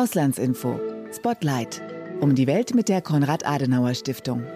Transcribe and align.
Auslandsinfo. 0.00 0.80
Spotlight. 1.14 1.82
Um 2.20 2.34
die 2.34 2.46
Welt 2.46 2.74
mit 2.74 2.88
der 2.88 3.02
Konrad-Adenauer-Stiftung. 3.02 4.46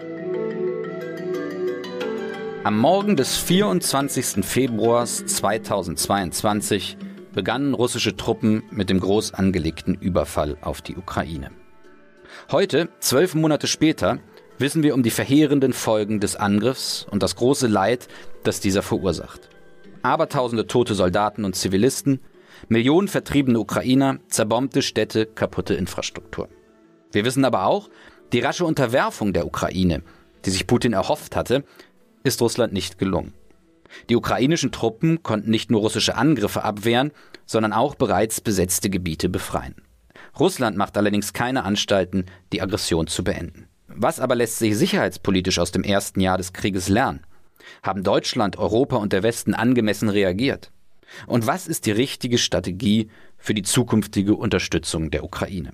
Am 2.63 2.79
Morgen 2.79 3.15
des 3.15 3.37
24. 3.37 4.43
Februars 4.43 5.23
2022 5.23 6.97
begannen 7.31 7.75
russische 7.75 8.15
Truppen 8.15 8.63
mit 8.71 8.89
dem 8.89 8.99
groß 8.99 9.35
angelegten 9.35 9.93
Überfall 9.93 10.57
auf 10.61 10.81
die 10.81 10.97
Ukraine. 10.97 11.51
Heute, 12.49 12.89
zwölf 12.99 13.35
Monate 13.35 13.67
später, 13.67 14.17
wissen 14.57 14.81
wir 14.81 14.95
um 14.95 15.03
die 15.03 15.11
verheerenden 15.11 15.73
Folgen 15.73 16.19
des 16.19 16.35
Angriffs 16.35 17.05
und 17.11 17.21
das 17.21 17.35
große 17.35 17.67
Leid, 17.67 18.07
das 18.43 18.61
dieser 18.61 18.81
verursacht. 18.81 19.47
Abertausende 20.01 20.65
tote 20.65 20.95
Soldaten 20.95 21.45
und 21.45 21.55
Zivilisten, 21.55 22.19
Millionen 22.67 23.07
vertriebene 23.07 23.59
Ukrainer, 23.59 24.19
zerbombte 24.27 24.81
Städte, 24.81 25.25
kaputte 25.25 25.73
Infrastruktur. 25.73 26.49
Wir 27.11 27.25
wissen 27.25 27.45
aber 27.45 27.65
auch, 27.65 27.89
die 28.33 28.39
rasche 28.39 28.65
Unterwerfung 28.65 29.33
der 29.33 29.45
Ukraine, 29.45 30.01
die 30.45 30.49
sich 30.49 30.67
Putin 30.67 30.93
erhofft 30.93 31.35
hatte, 31.35 31.63
ist 32.23 32.41
Russland 32.41 32.73
nicht 32.73 32.97
gelungen. 32.97 33.33
Die 34.09 34.15
ukrainischen 34.15 34.71
Truppen 34.71 35.23
konnten 35.23 35.51
nicht 35.51 35.71
nur 35.71 35.81
russische 35.81 36.15
Angriffe 36.15 36.63
abwehren, 36.63 37.11
sondern 37.45 37.73
auch 37.73 37.95
bereits 37.95 38.41
besetzte 38.41 38.89
Gebiete 38.89 39.29
befreien. 39.29 39.75
Russland 40.39 40.75
macht 40.75 40.97
allerdings 40.97 41.33
keine 41.33 41.63
Anstalten, 41.63 42.25
die 42.51 42.61
Aggression 42.61 43.07
zu 43.07 43.23
beenden. 43.23 43.67
Was 43.87 44.19
aber 44.19 44.35
lässt 44.35 44.59
sich 44.59 44.75
sicherheitspolitisch 44.77 45.59
aus 45.59 45.71
dem 45.71 45.83
ersten 45.83 46.19
Jahr 46.19 46.37
des 46.37 46.51
Krieges 46.51 46.89
lernen? 46.89 47.21
Haben 47.83 48.03
Deutschland, 48.03 48.57
Europa 48.57 48.97
und 48.97 49.13
der 49.13 49.23
Westen 49.23 49.53
angemessen 49.53 50.09
reagiert? 50.09 50.71
Und 51.27 51.47
was 51.47 51.67
ist 51.67 51.85
die 51.85 51.91
richtige 51.91 52.37
Strategie 52.37 53.09
für 53.37 53.53
die 53.53 53.63
zukünftige 53.63 54.35
Unterstützung 54.35 55.11
der 55.11 55.23
Ukraine? 55.23 55.73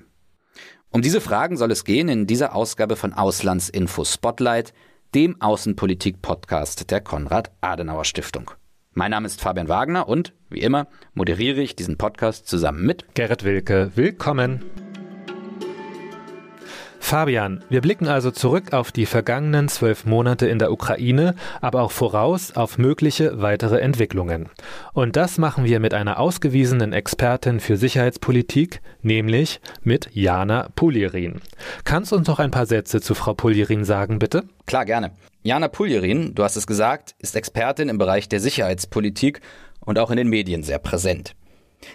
Um 0.89 1.01
diese 1.01 1.21
Fragen 1.21 1.55
soll 1.55 1.71
es 1.71 1.85
gehen 1.85 2.09
in 2.09 2.27
dieser 2.27 2.53
Ausgabe 2.53 2.95
von 2.95 3.13
Auslandsinfo 3.13 4.03
Spotlight, 4.03 4.73
dem 5.15 5.39
Außenpolitik-Podcast 5.41 6.91
der 6.91 7.01
Konrad-Adenauer-Stiftung. 7.01 8.51
Mein 8.93 9.11
Name 9.11 9.27
ist 9.27 9.41
Fabian 9.41 9.69
Wagner 9.69 10.09
und, 10.09 10.33
wie 10.49 10.59
immer, 10.59 10.87
moderiere 11.13 11.61
ich 11.61 11.77
diesen 11.77 11.97
Podcast 11.97 12.47
zusammen 12.47 12.85
mit 12.85 13.15
Gerrit 13.15 13.45
Wilke. 13.45 13.91
Willkommen! 13.95 14.90
Fabian, 17.03 17.61
wir 17.67 17.81
blicken 17.81 18.07
also 18.07 18.31
zurück 18.31 18.71
auf 18.71 18.93
die 18.93 19.05
vergangenen 19.05 19.67
zwölf 19.67 20.05
Monate 20.05 20.47
in 20.47 20.59
der 20.59 20.71
Ukraine, 20.71 21.35
aber 21.59 21.81
auch 21.81 21.91
voraus 21.91 22.55
auf 22.55 22.77
mögliche 22.77 23.41
weitere 23.41 23.79
Entwicklungen. 23.81 24.47
Und 24.93 25.17
das 25.17 25.37
machen 25.37 25.65
wir 25.65 25.81
mit 25.81 25.93
einer 25.93 26.19
ausgewiesenen 26.19 26.93
Expertin 26.93 27.59
für 27.59 27.75
Sicherheitspolitik, 27.75 28.81
nämlich 29.01 29.59
mit 29.83 30.09
Jana 30.13 30.69
Puljerin. 30.75 31.41
Kannst 31.83 32.13
du 32.13 32.15
uns 32.15 32.27
noch 32.27 32.39
ein 32.39 32.51
paar 32.51 32.67
Sätze 32.67 33.01
zu 33.01 33.13
Frau 33.13 33.33
Puljerin 33.33 33.83
sagen, 33.83 34.19
bitte? 34.19 34.43
Klar, 34.65 34.85
gerne. 34.85 35.11
Jana 35.43 35.67
Puljerin, 35.67 36.33
du 36.33 36.43
hast 36.43 36.55
es 36.55 36.67
gesagt, 36.67 37.15
ist 37.19 37.35
Expertin 37.35 37.89
im 37.89 37.97
Bereich 37.97 38.29
der 38.29 38.39
Sicherheitspolitik 38.39 39.41
und 39.81 39.99
auch 39.99 40.11
in 40.11 40.17
den 40.17 40.29
Medien 40.29 40.63
sehr 40.63 40.79
präsent. 40.79 41.35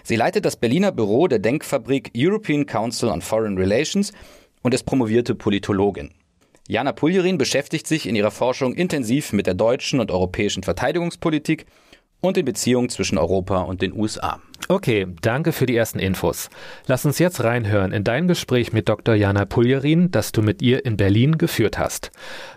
Sie 0.03 0.17
leitet 0.17 0.45
das 0.45 0.57
Berliner 0.57 0.91
Büro 0.93 1.29
der 1.29 1.39
Denkfabrik 1.39 2.11
European 2.15 2.67
Council 2.67 3.09
on 3.09 3.23
Foreign 3.23 3.57
Relations 3.57 4.13
und 4.63 4.75
ist 4.75 4.85
promovierte 4.85 5.35
Politologin. 5.35 6.13
Jana 6.69 6.93
Puljerin 6.93 7.39
beschäftigt 7.39 7.87
sich 7.87 8.09
in 8.09 8.17
ihrer 8.17 8.33
Forschung 8.33 8.75
intensiv 8.75 9.33
mit 9.33 9.47
der 9.47 9.55
deutschen 9.55 10.01
und 10.01 10.11
europäischen 10.11 10.65
Verteidigungspolitik 10.65 11.67
und 12.21 12.37
den 12.37 12.45
Beziehungen 12.45 12.89
zwischen 12.89 13.19
Europa 13.19 13.63
und 13.63 13.83
den 13.83 13.93
USA. 13.93 14.41
Okay, 14.69 15.07
danke 15.23 15.53
für 15.53 15.67
die 15.67 15.77
ersten 15.77 16.01
Infos. 16.01 16.51
Lass 16.87 17.05
uns 17.05 17.21
jetzt 17.21 17.45
reinhören 17.45 17.93
in 17.93 18.03
dein 18.03 18.27
Gespräch 18.27 18.73
mit 18.73 18.89
Dr. 18.89 19.15
Jana 19.15 19.45
Puljerin, 19.45 20.11
das 20.11 20.33
du 20.33 20.43
mit 20.43 20.61
ihr 20.61 20.85
in 20.85 20.97
Berlin 20.97 21.39
geführt 21.39 21.79
hast. 21.79 22.11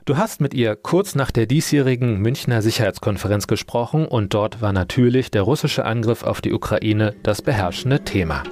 Du 0.06 0.18
hast 0.18 0.42
mit 0.42 0.56
ihr 0.56 0.76
kurz 0.76 1.14
nach 1.14 1.30
der 1.30 1.46
diesjährigen 1.46 2.20
Münchner 2.20 2.64
Sicherheitskonferenz 2.64 3.46
gesprochen 3.46 4.08
und 4.08 4.34
dort 4.34 4.62
war 4.62 4.74
natürlich 4.74 5.30
der 5.30 5.44
russische 5.44 5.86
Angriff 5.86 6.24
auf 6.24 6.42
die 6.42 6.54
Ukraine 6.54 7.14
das 7.22 7.44
beherrschende 7.44 8.04
Thema. 8.04 8.44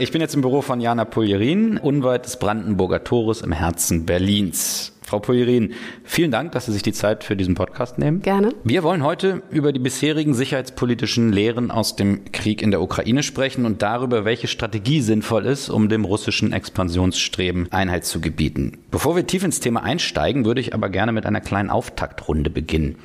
Ich 0.00 0.12
bin 0.12 0.20
jetzt 0.20 0.34
im 0.36 0.42
Büro 0.42 0.62
von 0.62 0.80
Jana 0.80 1.04
Puljerin, 1.04 1.76
unweit 1.76 2.24
des 2.24 2.38
Brandenburger 2.38 3.02
Tores 3.02 3.40
im 3.40 3.50
Herzen 3.50 4.06
Berlins. 4.06 4.92
Frau 5.02 5.18
Puljerin, 5.18 5.72
vielen 6.04 6.30
Dank, 6.30 6.52
dass 6.52 6.66
Sie 6.66 6.72
sich 6.72 6.82
die 6.82 6.92
Zeit 6.92 7.24
für 7.24 7.34
diesen 7.34 7.54
Podcast 7.54 7.98
nehmen. 7.98 8.22
Gerne. 8.22 8.50
Wir 8.62 8.84
wollen 8.84 9.02
heute 9.02 9.42
über 9.50 9.72
die 9.72 9.80
bisherigen 9.80 10.34
sicherheitspolitischen 10.34 11.32
Lehren 11.32 11.72
aus 11.72 11.96
dem 11.96 12.30
Krieg 12.30 12.62
in 12.62 12.70
der 12.70 12.82
Ukraine 12.82 13.24
sprechen 13.24 13.64
und 13.64 13.82
darüber, 13.82 14.24
welche 14.24 14.46
Strategie 14.46 15.00
sinnvoll 15.00 15.46
ist, 15.46 15.68
um 15.68 15.88
dem 15.88 16.04
russischen 16.04 16.52
Expansionsstreben 16.52 17.72
Einhalt 17.72 18.04
zu 18.04 18.20
gebieten. 18.20 18.78
Bevor 18.90 19.16
wir 19.16 19.26
tief 19.26 19.42
ins 19.42 19.60
Thema 19.60 19.82
einsteigen, 19.82 20.44
würde 20.44 20.60
ich 20.60 20.74
aber 20.74 20.90
gerne 20.90 21.10
mit 21.10 21.26
einer 21.26 21.40
kleinen 21.40 21.70
Auftaktrunde 21.70 22.50
beginnen. 22.50 22.96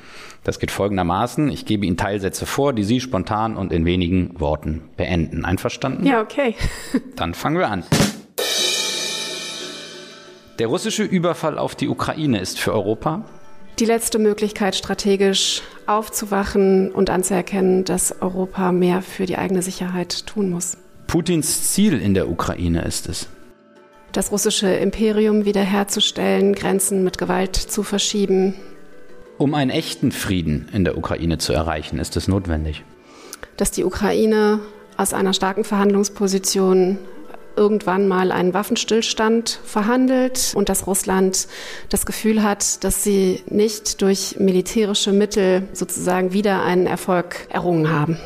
Das 0.44 0.58
geht 0.58 0.70
folgendermaßen. 0.70 1.50
Ich 1.50 1.66
gebe 1.66 1.86
Ihnen 1.86 1.96
Teilsätze 1.96 2.46
vor, 2.46 2.72
die 2.72 2.84
Sie 2.84 3.00
spontan 3.00 3.56
und 3.56 3.72
in 3.72 3.84
wenigen 3.84 4.38
Worten 4.38 4.82
beenden. 4.96 5.44
Einverstanden? 5.44 6.06
Ja, 6.06 6.20
okay. 6.20 6.54
Dann 7.16 7.34
fangen 7.34 7.58
wir 7.58 7.70
an. 7.70 7.82
Der 10.58 10.68
russische 10.68 11.02
Überfall 11.02 11.58
auf 11.58 11.74
die 11.74 11.88
Ukraine 11.88 12.38
ist 12.38 12.60
für 12.60 12.72
Europa 12.72 13.24
die 13.78 13.86
letzte 13.86 14.18
Möglichkeit, 14.18 14.76
strategisch 14.76 15.62
aufzuwachen 15.86 16.92
und 16.92 17.10
anzuerkennen, 17.10 17.84
dass 17.84 18.22
Europa 18.22 18.72
mehr 18.72 19.02
für 19.02 19.26
die 19.26 19.36
eigene 19.36 19.62
Sicherheit 19.62 20.26
tun 20.26 20.50
muss. 20.50 20.76
Putins 21.06 21.72
Ziel 21.72 22.00
in 22.00 22.14
der 22.14 22.28
Ukraine 22.28 22.82
ist 22.82 23.08
es. 23.08 23.28
Das 24.12 24.30
russische 24.30 24.68
Imperium 24.68 25.44
wiederherzustellen, 25.44 26.54
Grenzen 26.54 27.02
mit 27.02 27.18
Gewalt 27.18 27.56
zu 27.56 27.82
verschieben, 27.82 28.54
um 29.38 29.54
einen 29.54 29.70
echten 29.70 30.12
Frieden 30.12 30.68
in 30.72 30.84
der 30.84 30.96
Ukraine 30.96 31.38
zu 31.38 31.52
erreichen, 31.52 31.98
ist 31.98 32.16
es 32.16 32.28
notwendig. 32.28 32.84
Dass 33.56 33.70
die 33.70 33.84
Ukraine 33.84 34.60
aus 34.96 35.12
einer 35.12 35.32
starken 35.32 35.64
Verhandlungsposition 35.64 36.98
irgendwann 37.56 38.08
mal 38.08 38.32
einen 38.32 38.54
Waffenstillstand 38.54 39.60
verhandelt 39.64 40.52
und 40.54 40.68
dass 40.68 40.86
Russland 40.86 41.46
das 41.88 42.06
Gefühl 42.06 42.42
hat, 42.42 42.82
dass 42.84 43.04
sie 43.04 43.42
nicht 43.48 44.02
durch 44.02 44.36
militärische 44.38 45.12
Mittel 45.12 45.68
sozusagen 45.72 46.32
wieder 46.32 46.62
einen 46.62 46.86
Erfolg 46.86 47.46
errungen 47.50 47.90
haben. 47.90 48.18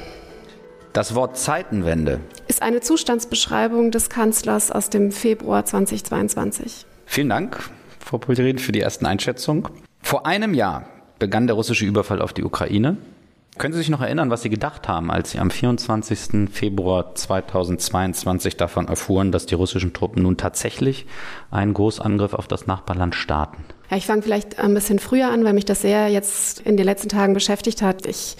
Das 0.95 1.15
Wort 1.15 1.37
Zeitenwende 1.39 2.21
ist 2.49 2.63
eine 2.63 2.81
Zustandsbeschreibung 2.81 3.91
des 3.91 4.09
Kanzlers 4.09 4.71
aus 4.71 4.89
dem 4.89 5.13
Februar 5.13 5.65
2022. 5.65 6.87
Vielen 7.05 7.29
Dank, 7.29 7.71
Frau 8.01 8.19
Pulterin, 8.19 8.59
für 8.59 8.73
die 8.73 8.81
ersten 8.81 9.07
Einschätzungen. 9.07 9.69
Vor 10.03 10.27
einem 10.27 10.55
Jahr 10.55 10.89
begann 11.19 11.47
der 11.47 11.57
russische 11.57 11.85
Überfall 11.85 12.23
auf 12.23 12.33
die 12.33 12.45
Ukraine. 12.45 12.97
Können 13.59 13.73
Sie 13.73 13.81
sich 13.81 13.89
noch 13.89 14.01
erinnern, 14.01 14.31
was 14.31 14.43
Sie 14.43 14.51
gedacht 14.51 14.87
haben, 14.87 15.11
als 15.11 15.33
Sie 15.33 15.41
am 15.41 15.51
24. 15.51 16.49
Februar 16.53 17.17
2022 17.17 18.57
davon 18.57 18.87
erfuhren, 18.87 19.33
dass 19.33 19.47
die 19.47 19.57
russischen 19.57 19.93
Truppen 19.93 20.23
nun 20.23 20.37
tatsächlich 20.37 21.07
einen 21.51 21.75
Großangriff 21.75 22.35
auf 22.35 22.47
das 22.47 22.69
Nachbarland 22.69 23.17
starten? 23.17 23.65
Ja, 23.91 23.97
ich 23.97 24.07
fange 24.07 24.23
vielleicht 24.23 24.61
ein 24.61 24.75
bisschen 24.75 25.01
früher 25.01 25.31
an, 25.31 25.45
weil 25.45 25.55
mich 25.55 25.65
das 25.65 25.83
sehr 25.83 26.09
jetzt 26.09 26.61
in 26.61 26.77
den 26.77 26.87
letzten 26.87 27.09
Tagen 27.09 27.35
beschäftigt 27.35 27.83
hat. 27.83 28.07
Ich 28.07 28.37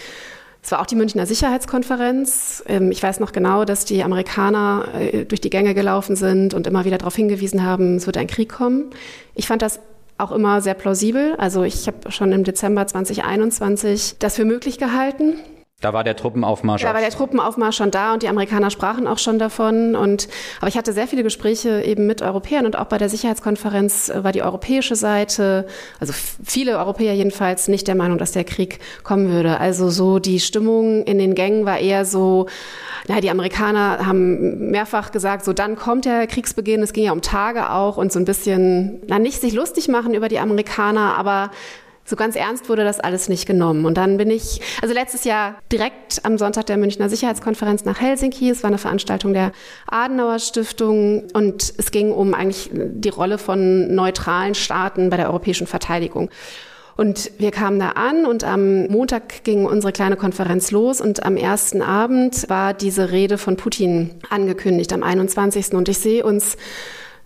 es 0.69 0.73
war 0.73 0.81
auch 0.81 0.87
die 0.87 0.97
Münchner 0.97 1.25
Sicherheitskonferenz. 1.25 2.63
Ähm, 2.67 2.91
ich 2.91 3.03
weiß 3.03 3.21
noch 3.21 3.33
genau, 3.33 3.65
dass 3.65 3.85
die 3.85 4.03
Amerikaner 4.03 4.89
äh, 4.95 5.25
durch 5.25 5.41
die 5.41 5.51
Gänge 5.51 5.73
gelaufen 5.75 6.17
sind 6.17 6.53
und 6.53 6.67
immer 6.67 6.85
wieder 6.85 6.99
darauf 6.99 7.17
hingewiesen 7.17 7.65
haben, 7.65 7.97
es 7.97 8.07
wird 8.07 8.17
ein 8.17 8.27
Krieg 8.27 8.51
kommen. 8.51 8.91
Ich 9.35 9.47
fand 9.47 9.63
das 9.63 9.81
auch 10.19 10.33
immer 10.33 10.61
sehr 10.61 10.75
plausibel. 10.75 11.35
Also 11.37 11.63
ich 11.63 11.87
habe 11.87 12.11
schon 12.11 12.33
im 12.33 12.45
Dezember 12.45 12.87
2021 12.87 14.17
das 14.19 14.37
für 14.37 14.45
möglich 14.45 14.79
gehalten. 14.79 15.35
Da 15.81 15.93
war 15.93 16.03
der 16.03 16.17
Truppenaufmarsch. 16.17 16.83
Da 16.83 16.93
war 16.93 17.01
der 17.01 17.11
Truppenaufmarsch 17.11 17.77
schon 17.77 17.93
da 17.93 18.13
und 18.13 18.25
die 18.25 18.29
Amerikaner 18.29 18.69
sprachen 18.69 19.07
auch 19.07 19.19
schon 19.19 19.39
davon. 19.39 19.95
Und 19.95 20.27
aber 20.59 20.67
ich 20.67 20.77
hatte 20.77 20.93
sehr 20.93 21.07
viele 21.07 21.23
Gespräche 21.23 21.83
eben 21.83 22.09
mit 22.09 22.21
Europäern 22.21 22.67
und 22.67 22.77
auch 22.77 22.87
bei 22.87 22.99
der 22.99 23.09
Sicherheitskonferenz 23.09 24.11
war 24.13 24.33
die 24.33 24.43
europäische 24.43 24.97
Seite, 24.97 25.69
also 26.01 26.13
viele 26.45 26.79
Europäer 26.79 27.15
jedenfalls, 27.15 27.69
nicht 27.69 27.87
der 27.87 27.95
Meinung, 27.95 28.19
dass 28.19 28.33
der 28.33 28.43
Krieg 28.43 28.81
kommen 29.05 29.31
würde. 29.31 29.61
Also 29.61 29.89
so 29.89 30.19
die 30.19 30.41
Stimmung 30.41 31.05
in 31.05 31.19
den 31.19 31.37
Gängen 31.37 31.65
war 31.65 31.79
eher 31.79 32.05
so, 32.05 32.47
na, 33.07 33.21
die 33.21 33.31
Amerikaner 33.31 34.05
haben 34.05 34.73
mehrfach 34.73 35.13
gesagt, 35.13 35.45
so 35.45 35.53
dann 35.53 35.77
kommt 35.77 36.07
der 36.07 36.27
Kriegsbeginn. 36.27 36.83
Es 36.83 36.93
ging 36.93 37.05
ja 37.05 37.13
um 37.13 37.23
Tage 37.23 37.71
auch 37.71 37.99
und 37.99 38.13
so 38.13 38.19
ein 38.19 38.25
bisschen, 38.25 39.01
na 39.07 39.21
nicht 39.21 39.41
sich 39.41 39.53
lustig 39.53 39.87
machen 39.87 40.13
über 40.13 40.27
die 40.27 40.41
Amerikaner, 40.41 41.17
aber 41.17 41.53
so 42.09 42.17
ganz 42.17 42.37
ernst 42.37 42.69
wurde 42.69 42.85
das 42.85 43.01
alles 43.01 43.29
nicht 43.29 43.47
genommen. 43.47 43.85
Und 43.85 43.99
dann 43.99 44.17
bin 44.17 44.31
ich, 44.31 44.61
also 44.81 44.95
letztes 44.95 45.25
Jahr 45.25 45.57
direkt 45.71 46.25
am 46.25 46.39
Sonntag 46.39 46.67
der 46.67 46.79
Münchner 46.79 47.11
Sicherheitskonferenz 47.11 47.85
nach 47.85 48.01
Helsinki. 48.01 48.49
Es 48.49 48.63
war 48.63 48.69
eine 48.69 48.79
Veranstaltung 48.79 49.35
der 49.35 49.53
Adenauer 49.87 50.39
Stiftung 50.39 51.25
und 51.35 51.75
es 51.77 51.91
ging 51.91 52.13
um 52.13 52.33
eigentlich 52.33 52.71
die 52.73 53.11
Rolle 53.11 53.37
von 53.37 53.95
neutralen 53.95 54.55
Staaten 54.55 55.11
bei 55.11 55.19
der 55.19 55.29
europäischen 55.29 55.67
Verteidigung. 55.67 56.31
Und 56.97 57.31
wir 57.39 57.53
kamen 57.53 57.79
da 57.79 57.91
an 57.91 58.27
und 58.27 58.43
am 58.43 58.87
Montag 58.87 59.45
ging 59.45 59.67
unsere 59.67 59.93
kleine 59.93 60.17
Konferenz 60.17 60.73
los 60.73 61.01
und 61.01 61.25
am 61.25 61.37
ersten 61.37 61.81
Abend 61.81 62.49
war 62.49 62.75
diese 62.75 63.13
Rede 63.13 63.39
von 63.39 63.57
Putin 63.57 64.17
angekündigt, 64.31 64.93
am 64.93 65.05
21. 65.05 65.75
Und 65.75 65.89
ich 65.89 65.99
sehe 65.99 66.25
uns 66.25 66.57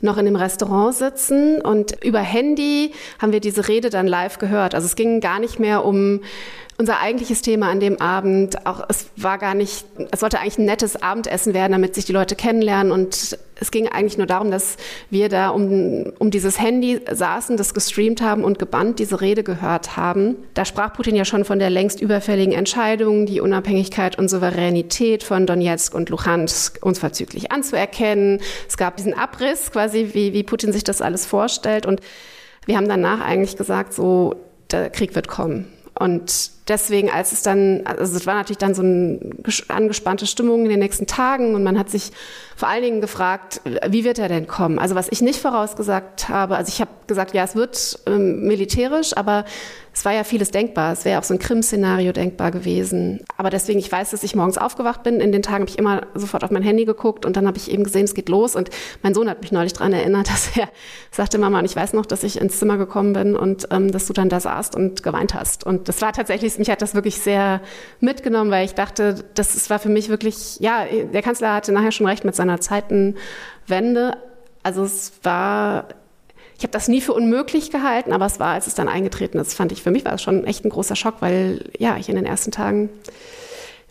noch 0.02 0.18
in 0.18 0.24
dem 0.24 0.36
Restaurant 0.36 0.94
sitzen 0.94 1.60
und 1.60 2.04
über 2.04 2.20
Handy 2.20 2.92
haben 3.18 3.32
wir 3.32 3.40
diese 3.40 3.68
Rede 3.68 3.90
dann 3.90 4.06
live 4.06 4.38
gehört. 4.38 4.74
Also 4.74 4.86
es 4.86 4.96
ging 4.96 5.20
gar 5.20 5.38
nicht 5.38 5.58
mehr 5.58 5.84
um 5.84 6.20
unser 6.78 7.00
eigentliches 7.00 7.42
Thema 7.42 7.70
an 7.70 7.80
dem 7.80 8.00
Abend, 8.00 8.66
auch 8.66 8.84
es 8.88 9.06
war 9.16 9.38
gar 9.38 9.54
nicht, 9.54 9.84
es 10.10 10.20
sollte 10.20 10.40
eigentlich 10.40 10.58
ein 10.58 10.64
nettes 10.64 11.00
Abendessen 11.00 11.54
werden, 11.54 11.72
damit 11.72 11.94
sich 11.94 12.06
die 12.06 12.12
Leute 12.12 12.34
kennenlernen. 12.34 12.92
Und 12.92 13.38
es 13.60 13.70
ging 13.70 13.88
eigentlich 13.88 14.16
nur 14.18 14.26
darum, 14.26 14.50
dass 14.50 14.76
wir 15.10 15.28
da 15.28 15.50
um, 15.50 16.12
um 16.18 16.30
dieses 16.30 16.58
Handy 16.58 17.00
saßen, 17.10 17.56
das 17.56 17.74
gestreamt 17.74 18.22
haben 18.22 18.42
und 18.42 18.58
gebannt 18.58 18.98
diese 18.98 19.20
Rede 19.20 19.42
gehört 19.42 19.96
haben. 19.96 20.36
Da 20.54 20.64
sprach 20.64 20.94
Putin 20.94 21.14
ja 21.14 21.24
schon 21.24 21.44
von 21.44 21.58
der 21.58 21.70
längst 21.70 22.00
überfälligen 22.00 22.54
Entscheidung, 22.54 23.26
die 23.26 23.40
Unabhängigkeit 23.40 24.18
und 24.18 24.28
Souveränität 24.28 25.22
von 25.22 25.46
Donetsk 25.46 25.94
und 25.94 26.08
Luhansk 26.08 26.78
unverzüglich 26.80 27.52
anzuerkennen. 27.52 28.40
Es 28.66 28.76
gab 28.76 28.96
diesen 28.96 29.14
Abriss 29.14 29.70
quasi, 29.70 30.10
wie, 30.14 30.32
wie 30.32 30.42
Putin 30.42 30.72
sich 30.72 30.84
das 30.84 31.02
alles 31.02 31.26
vorstellt. 31.26 31.86
Und 31.86 32.00
wir 32.64 32.76
haben 32.76 32.88
danach 32.88 33.20
eigentlich 33.20 33.56
gesagt, 33.56 33.92
so, 33.92 34.36
der 34.70 34.90
Krieg 34.90 35.14
wird 35.14 35.28
kommen. 35.28 35.66
Und 35.94 36.50
deswegen, 36.68 37.10
als 37.10 37.32
es 37.32 37.42
dann, 37.42 37.82
also 37.84 38.16
es 38.16 38.26
war 38.26 38.34
natürlich 38.34 38.58
dann 38.58 38.74
so 38.74 38.82
eine 38.82 39.18
angespannte 39.68 40.26
Stimmung 40.26 40.64
in 40.64 40.70
den 40.70 40.78
nächsten 40.78 41.06
Tagen 41.06 41.54
und 41.54 41.62
man 41.62 41.78
hat 41.78 41.90
sich 41.90 42.12
vor 42.56 42.68
allen 42.68 42.82
Dingen 42.82 43.00
gefragt, 43.00 43.60
wie 43.88 44.04
wird 44.04 44.18
er 44.18 44.28
denn 44.28 44.46
kommen? 44.46 44.78
Also 44.78 44.94
was 44.94 45.08
ich 45.10 45.22
nicht 45.22 45.40
vorausgesagt 45.40 46.28
habe, 46.28 46.56
also 46.56 46.68
ich 46.68 46.80
habe 46.80 46.90
gesagt, 47.06 47.34
ja, 47.34 47.44
es 47.44 47.56
wird 47.56 47.98
ähm, 48.06 48.46
militärisch, 48.46 49.16
aber 49.16 49.44
es 49.94 50.04
war 50.04 50.12
ja 50.12 50.24
vieles 50.24 50.50
denkbar. 50.50 50.92
Es 50.92 51.04
wäre 51.04 51.18
auch 51.18 51.22
so 51.22 51.34
ein 51.34 51.38
Krim-Szenario 51.38 52.12
denkbar 52.12 52.50
gewesen. 52.50 53.20
Aber 53.36 53.50
deswegen, 53.50 53.78
ich 53.78 53.92
weiß, 53.92 54.10
dass 54.10 54.22
ich 54.22 54.34
morgens 54.34 54.56
aufgewacht 54.56 55.02
bin. 55.02 55.20
In 55.20 55.32
den 55.32 55.42
Tagen 55.42 55.62
habe 55.62 55.70
ich 55.70 55.78
immer 55.78 56.06
sofort 56.14 56.44
auf 56.44 56.50
mein 56.50 56.62
Handy 56.62 56.86
geguckt 56.86 57.26
und 57.26 57.36
dann 57.36 57.46
habe 57.46 57.58
ich 57.58 57.70
eben 57.70 57.84
gesehen, 57.84 58.04
es 58.04 58.14
geht 58.14 58.30
los. 58.30 58.56
Und 58.56 58.70
mein 59.02 59.12
Sohn 59.12 59.28
hat 59.28 59.42
mich 59.42 59.52
neulich 59.52 59.74
daran 59.74 59.92
erinnert, 59.92 60.28
dass 60.32 60.56
er 60.56 60.68
sagte, 61.10 61.36
Mama, 61.36 61.58
und 61.58 61.66
ich 61.66 61.76
weiß 61.76 61.92
noch, 61.92 62.06
dass 62.06 62.22
ich 62.22 62.40
ins 62.40 62.58
Zimmer 62.58 62.78
gekommen 62.78 63.12
bin 63.12 63.36
und 63.36 63.68
ähm, 63.70 63.92
dass 63.92 64.06
du 64.06 64.14
dann 64.14 64.30
da 64.30 64.40
saßt 64.40 64.74
und 64.74 65.02
geweint 65.02 65.34
hast. 65.34 65.64
Und 65.64 65.88
das 65.88 66.00
war 66.00 66.12
tatsächlich, 66.12 66.51
mich 66.58 66.70
hat 66.70 66.82
das 66.82 66.94
wirklich 66.94 67.18
sehr 67.18 67.60
mitgenommen, 68.00 68.50
weil 68.50 68.64
ich 68.64 68.74
dachte, 68.74 69.24
das 69.34 69.70
war 69.70 69.78
für 69.78 69.88
mich 69.88 70.08
wirklich, 70.08 70.58
ja, 70.60 70.84
der 71.12 71.22
Kanzler 71.22 71.54
hatte 71.54 71.72
nachher 71.72 71.92
schon 71.92 72.06
recht 72.06 72.24
mit 72.24 72.34
seiner 72.34 72.60
Zeitenwende. 72.60 74.16
Also 74.62 74.84
es 74.84 75.12
war 75.22 75.88
ich 76.62 76.64
habe 76.64 76.74
das 76.74 76.86
nie 76.86 77.00
für 77.00 77.12
unmöglich 77.12 77.72
gehalten, 77.72 78.12
aber 78.12 78.24
es 78.24 78.38
war, 78.38 78.54
als 78.54 78.68
es 78.68 78.76
dann 78.76 78.86
eingetreten 78.86 79.36
ist, 79.40 79.52
fand 79.52 79.72
ich, 79.72 79.82
für 79.82 79.90
mich 79.90 80.04
war 80.04 80.14
es 80.14 80.22
schon 80.22 80.44
echt 80.44 80.64
ein 80.64 80.68
großer 80.68 80.94
Schock, 80.94 81.16
weil 81.18 81.64
ja, 81.76 81.96
ich 81.96 82.08
in 82.08 82.14
den 82.14 82.24
ersten 82.24 82.52
Tagen 82.52 82.88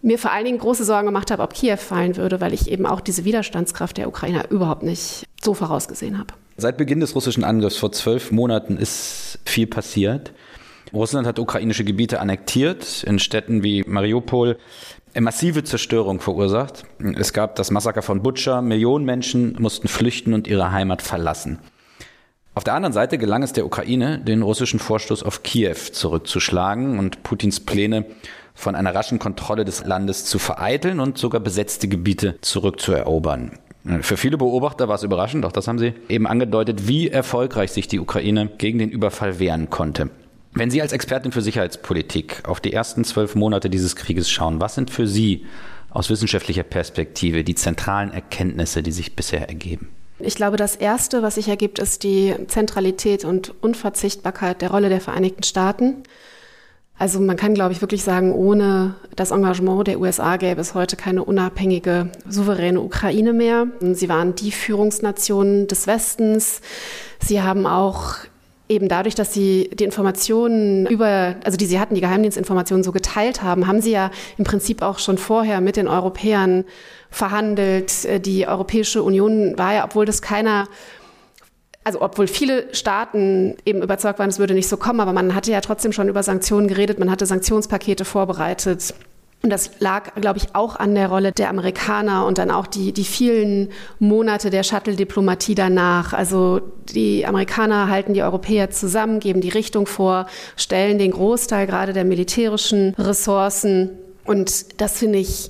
mir 0.01 0.17
vor 0.17 0.31
allen 0.31 0.45
Dingen 0.45 0.57
große 0.57 0.85
Sorgen 0.85 1.07
gemacht 1.07 1.31
habe, 1.31 1.43
ob 1.43 1.53
Kiew 1.53 1.75
fallen 1.75 2.15
würde, 2.15 2.39
weil 2.39 2.53
ich 2.53 2.71
eben 2.71 2.85
auch 2.85 3.01
diese 3.01 3.25
Widerstandskraft 3.25 3.97
der 3.97 4.07
Ukrainer 4.07 4.49
überhaupt 4.51 4.83
nicht 4.83 5.25
so 5.43 5.53
vorausgesehen 5.53 6.17
habe. 6.17 6.33
Seit 6.55 6.77
Beginn 6.77 7.01
des 7.01 7.13
russischen 7.13 7.43
Angriffs 7.43 7.75
vor 7.75 7.91
zwölf 7.91 8.31
Monaten 8.31 8.77
ist 8.77 9.39
viel 9.43 9.67
passiert. 9.67 10.31
Russland 10.93 11.25
hat 11.25 11.39
ukrainische 11.39 11.85
Gebiete 11.85 12.19
annektiert, 12.19 13.03
in 13.03 13.19
Städten 13.19 13.63
wie 13.63 13.83
Mariupol 13.83 14.57
massive 15.19 15.63
Zerstörung 15.63 16.19
verursacht. 16.19 16.83
Es 17.17 17.33
gab 17.33 17.55
das 17.55 17.71
Massaker 17.71 18.01
von 18.01 18.21
Butscha, 18.21 18.61
Millionen 18.61 19.05
Menschen 19.05 19.55
mussten 19.59 19.88
flüchten 19.88 20.33
und 20.33 20.47
ihre 20.47 20.71
Heimat 20.71 21.01
verlassen. 21.01 21.59
Auf 22.53 22.65
der 22.65 22.73
anderen 22.73 22.91
Seite 22.91 23.17
gelang 23.17 23.43
es 23.43 23.53
der 23.53 23.65
Ukraine, 23.65 24.19
den 24.19 24.41
russischen 24.41 24.79
Vorstoß 24.79 25.23
auf 25.23 25.43
Kiew 25.43 25.75
zurückzuschlagen 25.93 26.99
und 26.99 27.23
Putins 27.23 27.61
Pläne 27.61 28.05
von 28.53 28.75
einer 28.75 28.93
raschen 28.93 29.19
Kontrolle 29.19 29.63
des 29.63 29.85
Landes 29.85 30.25
zu 30.25 30.38
vereiteln 30.38 30.99
und 30.99 31.17
sogar 31.17 31.39
besetzte 31.39 31.88
Gebiete 31.88 32.35
zurückzuerobern. 32.41 33.57
Für 34.01 34.17
viele 34.17 34.38
Beobachter 34.38 34.89
war 34.89 34.95
es 34.95 35.03
überraschend, 35.03 35.45
auch 35.45 35.53
das 35.53 35.67
haben 35.67 35.79
Sie 35.79 35.93
eben 36.09 36.27
angedeutet, 36.27 36.88
wie 36.88 37.07
erfolgreich 37.07 37.71
sich 37.71 37.88
die 37.88 37.99
Ukraine 37.99 38.49
gegen 38.57 38.77
den 38.77 38.91
Überfall 38.91 39.39
wehren 39.39 39.69
konnte. 39.69 40.09
Wenn 40.53 40.69
Sie 40.69 40.81
als 40.81 40.92
Expertin 40.92 41.31
für 41.31 41.42
Sicherheitspolitik 41.42 42.44
auf 42.48 42.59
die 42.59 42.74
ersten 42.74 43.03
zwölf 43.06 43.36
Monate 43.36 43.69
dieses 43.69 43.95
Krieges 43.95 44.30
schauen, 44.30 44.59
was 44.59 44.75
sind 44.75 44.92
für 44.92 45.07
Sie 45.07 45.45
aus 45.89 46.09
wissenschaftlicher 46.09 46.63
Perspektive 46.63 47.44
die 47.44 47.56
zentralen 47.56 48.12
Erkenntnisse, 48.12 48.83
die 48.83 48.92
sich 48.92 49.15
bisher 49.15 49.48
ergeben? 49.48 49.89
Ich 50.19 50.36
glaube, 50.36 50.57
das 50.57 50.75
Erste, 50.75 51.24
was 51.24 51.36
sich 51.36 51.48
ergibt, 51.48 51.80
ist 51.80 52.03
die 52.03 52.36
Zentralität 52.48 53.25
und 53.25 53.53
Unverzichtbarkeit 53.62 54.62
der 54.62 54.71
Rolle 54.71 54.89
der 54.89 55.01
Vereinigten 55.01 55.44
Staaten. 55.44 56.03
Also 56.98 57.19
man 57.19 57.38
kann, 57.38 57.56
glaube 57.56 57.71
ich, 57.71 57.81
wirklich 57.81 58.03
sagen, 58.03 58.31
ohne 58.31 58.94
das 59.15 59.31
Engagement 59.31 59.88
der 59.88 60.00
USA 60.00 60.38
gäbe 60.38 60.62
es 60.62 60.75
heute 60.75 60.98
keine 60.98 61.24
unabhängige, 61.24 62.12
souveräne 62.30 62.80
Ukraine 62.80 63.33
mehr. 63.33 63.68
Sie 63.80 64.07
waren 64.07 64.36
die 64.36 64.51
Führungsnation 64.51 65.65
des 65.65 65.88
Westens. 65.88 66.62
Sie 67.19 67.42
haben 67.42 67.65
auch 67.65 68.18
eben 68.71 68.88
dadurch, 68.88 69.13
dass 69.13 69.33
sie 69.33 69.69
die 69.73 69.83
Informationen 69.83 70.88
über, 70.88 71.35
also 71.44 71.57
die 71.57 71.65
sie 71.65 71.79
hatten, 71.79 71.94
die 71.94 72.01
Geheimdienstinformationen 72.01 72.83
so 72.83 72.91
geteilt 72.91 73.44
haben, 73.44 73.68
haben 73.68 73.81
sie 73.81 73.91
ja 73.91 74.09
im 74.38 74.45
Prinzip 74.45 74.81
auch 74.81 74.97
schon 74.97 75.18
vorher 75.18 75.62
mit 75.62 75.75
den 75.75 75.88
Europäern 75.88 76.63
verhandelt. 77.09 78.06
Äh, 78.06 78.19
die 78.19 78.47
Europäische 78.47 79.03
Union 79.03 79.57
war 79.57 79.73
ja, 79.73 79.85
obwohl 79.85 80.06
das 80.06 80.21
keiner 80.21 80.68
also 81.83 82.01
obwohl 82.01 82.27
viele 82.27 82.73
Staaten 82.75 83.56
eben 83.65 83.81
überzeugt 83.81 84.19
waren, 84.19 84.29
es 84.29 84.38
würde 84.38 84.53
nicht 84.53 84.69
so 84.69 84.77
kommen, 84.77 85.00
aber 85.00 85.13
man 85.13 85.33
hatte 85.33 85.51
ja 85.51 85.62
trotzdem 85.62 85.91
schon 85.91 86.09
über 86.09 86.21
Sanktionen 86.21 86.67
geredet, 86.67 87.00
man 87.00 87.09
hatte 87.09 87.25
Sanktionspakete 87.25 88.06
vorbereitet. 88.06 88.94
Und 89.43 89.49
das 89.49 89.71
lag, 89.79 90.13
glaube 90.15 90.38
ich, 90.38 90.53
auch 90.53 90.75
an 90.75 90.93
der 90.93 91.09
Rolle 91.09 91.31
der 91.31 91.49
Amerikaner 91.49 92.27
und 92.27 92.38
dann 92.38 92.51
auch 92.51 92.67
die, 92.67 92.93
die 92.93 93.03
vielen 93.03 93.69
Monate 93.97 94.51
der 94.51 94.61
Shuttle-Diplomatie 94.61 95.55
danach. 95.55 96.13
Also 96.13 96.61
die 96.93 97.25
Amerikaner 97.25 97.89
halten 97.89 98.13
die 98.13 98.21
Europäer 98.21 98.69
zusammen, 98.69 99.19
geben 99.19 99.41
die 99.41 99.49
Richtung 99.49 99.88
vor, 99.88 100.27
stellen 100.57 100.99
den 100.99 101.11
Großteil 101.11 101.65
gerade 101.65 101.91
der 101.91 102.03
militärischen 102.03 102.93
Ressourcen. 102.99 103.89
Und 104.25 104.79
das 104.79 104.99
finde 104.99 105.17
ich, 105.17 105.49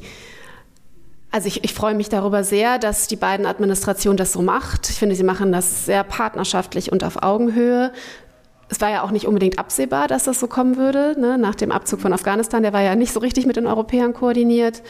also 1.29 1.47
ich, 1.47 1.63
ich 1.65 1.73
freue 1.73 1.93
mich 1.93 2.07
darüber 2.07 2.45
sehr, 2.45 2.79
dass 2.79 3.07
die 3.07 3.17
beiden 3.17 3.45
Administrationen 3.45 4.17
das 4.17 4.31
so 4.31 4.41
macht. 4.41 4.89
Ich 4.89 4.99
finde, 4.99 5.15
sie 5.15 5.23
machen 5.23 5.51
das 5.51 5.85
sehr 5.85 6.05
partnerschaftlich 6.05 6.93
und 6.93 7.03
auf 7.03 7.23
Augenhöhe. 7.23 7.91
Es 8.71 8.79
war 8.79 8.89
ja 8.89 9.03
auch 9.03 9.11
nicht 9.11 9.27
unbedingt 9.27 9.59
absehbar, 9.59 10.07
dass 10.07 10.23
das 10.23 10.39
so 10.39 10.47
kommen 10.47 10.77
würde. 10.77 11.19
Ne? 11.19 11.37
Nach 11.37 11.55
dem 11.55 11.71
Abzug 11.73 11.99
von 11.99 12.13
Afghanistan, 12.13 12.63
der 12.63 12.71
war 12.71 12.81
ja 12.81 12.95
nicht 12.95 13.11
so 13.11 13.19
richtig 13.19 13.45
mit 13.45 13.57
den 13.57 13.67
Europäern 13.67 14.13
koordiniert. 14.13 14.81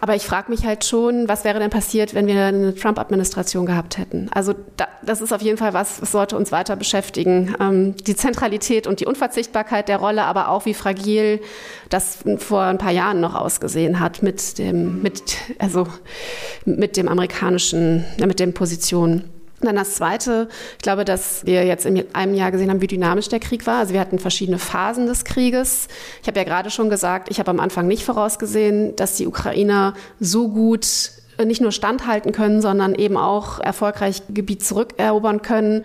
Aber 0.00 0.16
ich 0.16 0.24
frage 0.24 0.50
mich 0.50 0.66
halt 0.66 0.84
schon, 0.84 1.28
was 1.28 1.44
wäre 1.44 1.60
denn 1.60 1.70
passiert, 1.70 2.12
wenn 2.12 2.26
wir 2.26 2.46
eine 2.46 2.74
Trump-Administration 2.74 3.66
gehabt 3.66 3.98
hätten? 3.98 4.28
Also 4.32 4.52
da, 4.76 4.88
das 5.06 5.20
ist 5.20 5.32
auf 5.32 5.40
jeden 5.42 5.58
Fall 5.58 5.74
was, 5.74 6.02
was 6.02 6.10
sollte 6.10 6.36
uns 6.36 6.50
weiter 6.50 6.74
beschäftigen. 6.74 7.54
Ähm, 7.60 7.94
die 7.94 8.16
Zentralität 8.16 8.88
und 8.88 8.98
die 8.98 9.06
Unverzichtbarkeit 9.06 9.88
der 9.88 9.98
Rolle, 9.98 10.24
aber 10.24 10.48
auch 10.48 10.66
wie 10.66 10.74
fragil 10.74 11.40
das 11.90 12.18
vor 12.38 12.62
ein 12.62 12.78
paar 12.78 12.90
Jahren 12.90 13.20
noch 13.20 13.36
ausgesehen 13.36 14.00
hat 14.00 14.24
mit 14.24 14.58
dem, 14.58 15.02
mit, 15.02 15.36
also 15.60 15.86
mit 16.64 16.96
dem 16.96 17.06
amerikanischen, 17.06 18.04
mit 18.18 18.40
den 18.40 18.54
Positionen. 18.54 19.30
Und 19.62 19.68
dann 19.68 19.76
das 19.76 19.94
Zweite, 19.94 20.48
ich 20.72 20.82
glaube, 20.82 21.04
dass 21.04 21.46
wir 21.46 21.64
jetzt 21.64 21.86
in 21.86 22.04
einem 22.14 22.34
Jahr 22.34 22.50
gesehen 22.50 22.68
haben, 22.68 22.80
wie 22.80 22.88
dynamisch 22.88 23.28
der 23.28 23.38
Krieg 23.38 23.64
war. 23.66 23.78
Also 23.78 23.94
wir 23.94 24.00
hatten 24.00 24.18
verschiedene 24.18 24.58
Phasen 24.58 25.06
des 25.06 25.24
Krieges. 25.24 25.86
Ich 26.20 26.26
habe 26.26 26.38
ja 26.38 26.44
gerade 26.44 26.68
schon 26.68 26.90
gesagt, 26.90 27.30
ich 27.30 27.38
habe 27.38 27.50
am 27.50 27.60
Anfang 27.60 27.86
nicht 27.86 28.04
vorausgesehen, 28.04 28.96
dass 28.96 29.16
die 29.16 29.26
Ukrainer 29.28 29.94
so 30.18 30.48
gut 30.48 31.12
nicht 31.44 31.60
nur 31.60 31.70
standhalten 31.70 32.32
können, 32.32 32.60
sondern 32.60 32.94
eben 32.96 33.16
auch 33.16 33.60
erfolgreich 33.60 34.22
Gebiet 34.28 34.64
zurückerobern 34.64 35.42
können. 35.42 35.84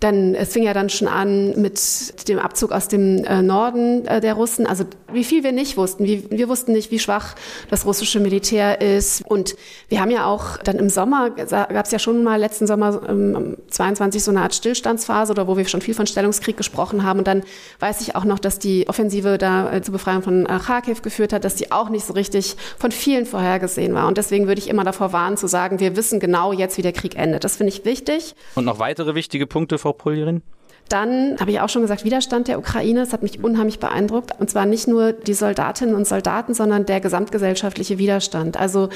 Dann, 0.00 0.34
es 0.34 0.52
fing 0.52 0.62
ja 0.62 0.72
dann 0.72 0.88
schon 0.88 1.08
an 1.08 1.60
mit 1.60 2.28
dem 2.28 2.38
Abzug 2.38 2.72
aus 2.72 2.88
dem 2.88 3.24
äh, 3.24 3.42
Norden 3.42 4.06
äh, 4.06 4.20
der 4.20 4.34
Russen. 4.34 4.66
Also 4.66 4.84
wie 5.12 5.24
viel 5.24 5.44
wir 5.44 5.52
nicht 5.52 5.76
wussten. 5.76 6.04
Wir 6.04 6.48
wussten 6.48 6.72
nicht, 6.72 6.90
wie 6.90 6.98
schwach 6.98 7.34
das 7.68 7.84
russische 7.84 8.20
Militär 8.20 8.80
ist. 8.80 9.22
Und 9.26 9.56
wir 9.88 10.00
haben 10.00 10.10
ja 10.10 10.26
auch 10.26 10.56
dann 10.58 10.78
im 10.78 10.88
Sommer, 10.88 11.30
gab 11.30 11.84
es 11.84 11.90
ja 11.90 11.98
schon 11.98 12.24
mal 12.24 12.40
letzten 12.40 12.66
Sommer 12.66 13.02
ähm, 13.08 13.56
22 13.68 14.22
so 14.22 14.30
eine 14.30 14.42
Art 14.42 14.54
Stillstandsphase 14.54 15.32
oder 15.32 15.46
wo 15.46 15.56
wir 15.56 15.66
schon 15.66 15.80
viel 15.80 15.94
von 15.94 16.06
Stellungskrieg 16.06 16.56
gesprochen 16.56 17.04
haben. 17.04 17.18
Und 17.18 17.28
dann 17.28 17.42
weiß 17.78 18.00
ich 18.00 18.16
auch 18.16 18.24
noch, 18.24 18.38
dass 18.38 18.58
die 18.58 18.88
Offensive 18.88 19.38
da 19.38 19.72
äh, 19.72 19.82
zur 19.82 19.92
Befreiung 19.92 20.22
von 20.22 20.46
Kharkiv 20.46 21.02
geführt 21.02 21.32
hat, 21.32 21.44
dass 21.44 21.54
die 21.54 21.72
auch 21.72 21.90
nicht 21.90 22.06
so 22.06 22.12
richtig 22.14 22.56
von 22.78 22.90
vielen 22.92 23.26
vorhergesehen 23.26 23.94
war. 23.94 24.06
Und 24.06 24.18
deswegen 24.18 24.46
würde 24.46 24.60
ich 24.60 24.68
immer 24.68 24.84
davor 24.84 25.12
warnen 25.12 25.36
zu 25.36 25.46
sagen, 25.46 25.80
wir 25.80 25.96
wissen 25.96 26.20
genau 26.20 26.52
jetzt, 26.52 26.78
wie 26.78 26.82
der 26.82 26.92
Krieg 26.92 27.16
endet. 27.16 27.44
Das 27.44 27.56
finde 27.56 27.72
ich 27.72 27.84
wichtig. 27.84 28.34
Und 28.54 28.64
noch 28.64 28.78
weitere 28.78 29.14
wichtige 29.14 29.46
Punkte, 29.46 29.78
Frau 29.90 29.92
Poljerin? 29.92 30.42
Dann 30.88 31.36
habe 31.38 31.52
ich 31.52 31.60
auch 31.60 31.68
schon 31.68 31.82
gesagt, 31.82 32.04
Widerstand 32.04 32.48
der 32.48 32.58
Ukraine. 32.58 33.00
Das 33.00 33.12
hat 33.12 33.22
mich 33.22 33.42
unheimlich 33.42 33.78
beeindruckt. 33.78 34.32
Und 34.40 34.50
zwar 34.50 34.66
nicht 34.66 34.88
nur 34.88 35.12
die 35.12 35.34
Soldatinnen 35.34 35.94
und 35.94 36.06
Soldaten, 36.06 36.52
sondern 36.52 36.84
der 36.84 37.00
gesamtgesellschaftliche 37.00 37.98
Widerstand. 37.98 38.56
Also 38.56 38.88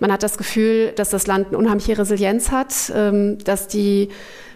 man 0.00 0.10
hat 0.10 0.22
das 0.22 0.38
Gefühl, 0.38 0.92
dass 0.96 1.10
das 1.10 1.26
Land 1.26 1.48
eine 1.48 1.58
unheimliche 1.58 1.98
Resilienz 1.98 2.50
hat, 2.50 2.92
ähm, 2.94 3.38
dass 3.44 3.68
die 3.68 4.08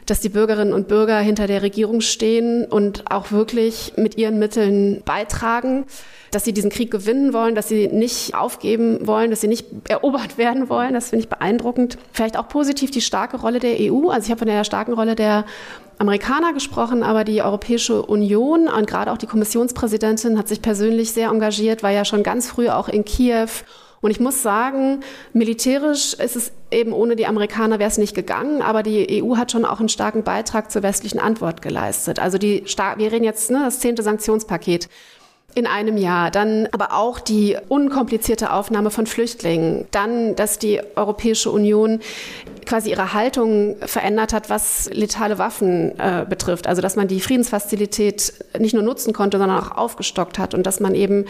dass 0.06 0.20
die 0.20 0.28
Bürgerinnen 0.28 0.72
und 0.72 0.86
Bürger 0.86 1.18
hinter 1.18 1.48
der 1.48 1.62
Regierung 1.62 2.00
stehen 2.00 2.64
und 2.64 3.10
auch 3.10 3.32
wirklich 3.32 3.94
mit 3.96 4.16
ihren 4.16 4.38
Mitteln 4.38 5.02
beitragen 5.04 5.84
dass 6.30 6.44
sie 6.44 6.52
diesen 6.52 6.70
Krieg 6.70 6.90
gewinnen 6.90 7.32
wollen, 7.32 7.54
dass 7.54 7.68
sie 7.68 7.88
nicht 7.88 8.34
aufgeben 8.34 9.06
wollen, 9.06 9.30
dass 9.30 9.40
sie 9.40 9.48
nicht 9.48 9.66
erobert 9.88 10.36
werden 10.38 10.68
wollen. 10.68 10.94
Das 10.94 11.10
finde 11.10 11.24
ich 11.24 11.28
beeindruckend. 11.28 11.98
Vielleicht 12.12 12.36
auch 12.36 12.48
positiv 12.48 12.90
die 12.90 13.00
starke 13.00 13.38
Rolle 13.38 13.58
der 13.58 13.76
EU. 13.80 14.10
Also 14.10 14.26
ich 14.26 14.30
habe 14.30 14.40
von 14.40 14.48
der 14.48 14.64
starken 14.64 14.92
Rolle 14.92 15.14
der 15.14 15.44
Amerikaner 15.98 16.52
gesprochen, 16.52 17.02
aber 17.02 17.24
die 17.24 17.42
Europäische 17.42 18.02
Union 18.02 18.68
und 18.68 18.86
gerade 18.86 19.12
auch 19.12 19.18
die 19.18 19.26
Kommissionspräsidentin 19.26 20.38
hat 20.38 20.48
sich 20.48 20.60
persönlich 20.60 21.12
sehr 21.12 21.30
engagiert, 21.30 21.82
war 21.82 21.90
ja 21.90 22.04
schon 22.04 22.22
ganz 22.22 22.48
früh 22.48 22.68
auch 22.68 22.88
in 22.88 23.04
Kiew. 23.04 23.48
Und 24.02 24.10
ich 24.10 24.20
muss 24.20 24.42
sagen, 24.42 25.00
militärisch 25.32 26.12
ist 26.14 26.36
es 26.36 26.52
eben 26.70 26.92
ohne 26.92 27.16
die 27.16 27.26
Amerikaner 27.26 27.78
wäre 27.78 27.90
es 27.90 27.98
nicht 27.98 28.14
gegangen, 28.14 28.60
aber 28.60 28.82
die 28.82 29.22
EU 29.22 29.36
hat 29.36 29.52
schon 29.52 29.64
auch 29.64 29.80
einen 29.80 29.88
starken 29.88 30.22
Beitrag 30.22 30.70
zur 30.70 30.82
westlichen 30.82 31.18
Antwort 31.18 31.62
geleistet. 31.62 32.18
Also 32.18 32.36
die, 32.36 32.64
wir 32.96 33.10
reden 33.10 33.24
jetzt 33.24 33.50
ne, 33.50 33.62
das 33.64 33.80
zehnte 33.80 34.02
Sanktionspaket 34.02 34.88
in 35.54 35.66
einem 35.66 35.96
Jahr. 35.96 36.30
Dann 36.30 36.68
aber 36.72 36.92
auch 36.92 37.18
die 37.18 37.56
unkomplizierte 37.68 38.52
Aufnahme 38.52 38.90
von 38.90 39.06
Flüchtlingen. 39.06 39.86
Dann, 39.90 40.36
dass 40.36 40.58
die 40.58 40.80
Europäische 40.96 41.50
Union 41.50 42.00
quasi 42.66 42.90
ihre 42.90 43.14
Haltung 43.14 43.76
verändert 43.80 44.32
hat, 44.32 44.50
was 44.50 44.90
letale 44.92 45.38
Waffen 45.38 45.98
äh, 45.98 46.26
betrifft. 46.28 46.66
Also 46.66 46.82
dass 46.82 46.96
man 46.96 47.08
die 47.08 47.20
Friedensfazilität 47.20 48.34
nicht 48.58 48.74
nur 48.74 48.82
nutzen 48.82 49.12
konnte, 49.12 49.38
sondern 49.38 49.58
auch 49.58 49.70
aufgestockt 49.70 50.38
hat 50.38 50.52
und 50.52 50.66
dass 50.66 50.80
man 50.80 50.94
eben 50.94 51.24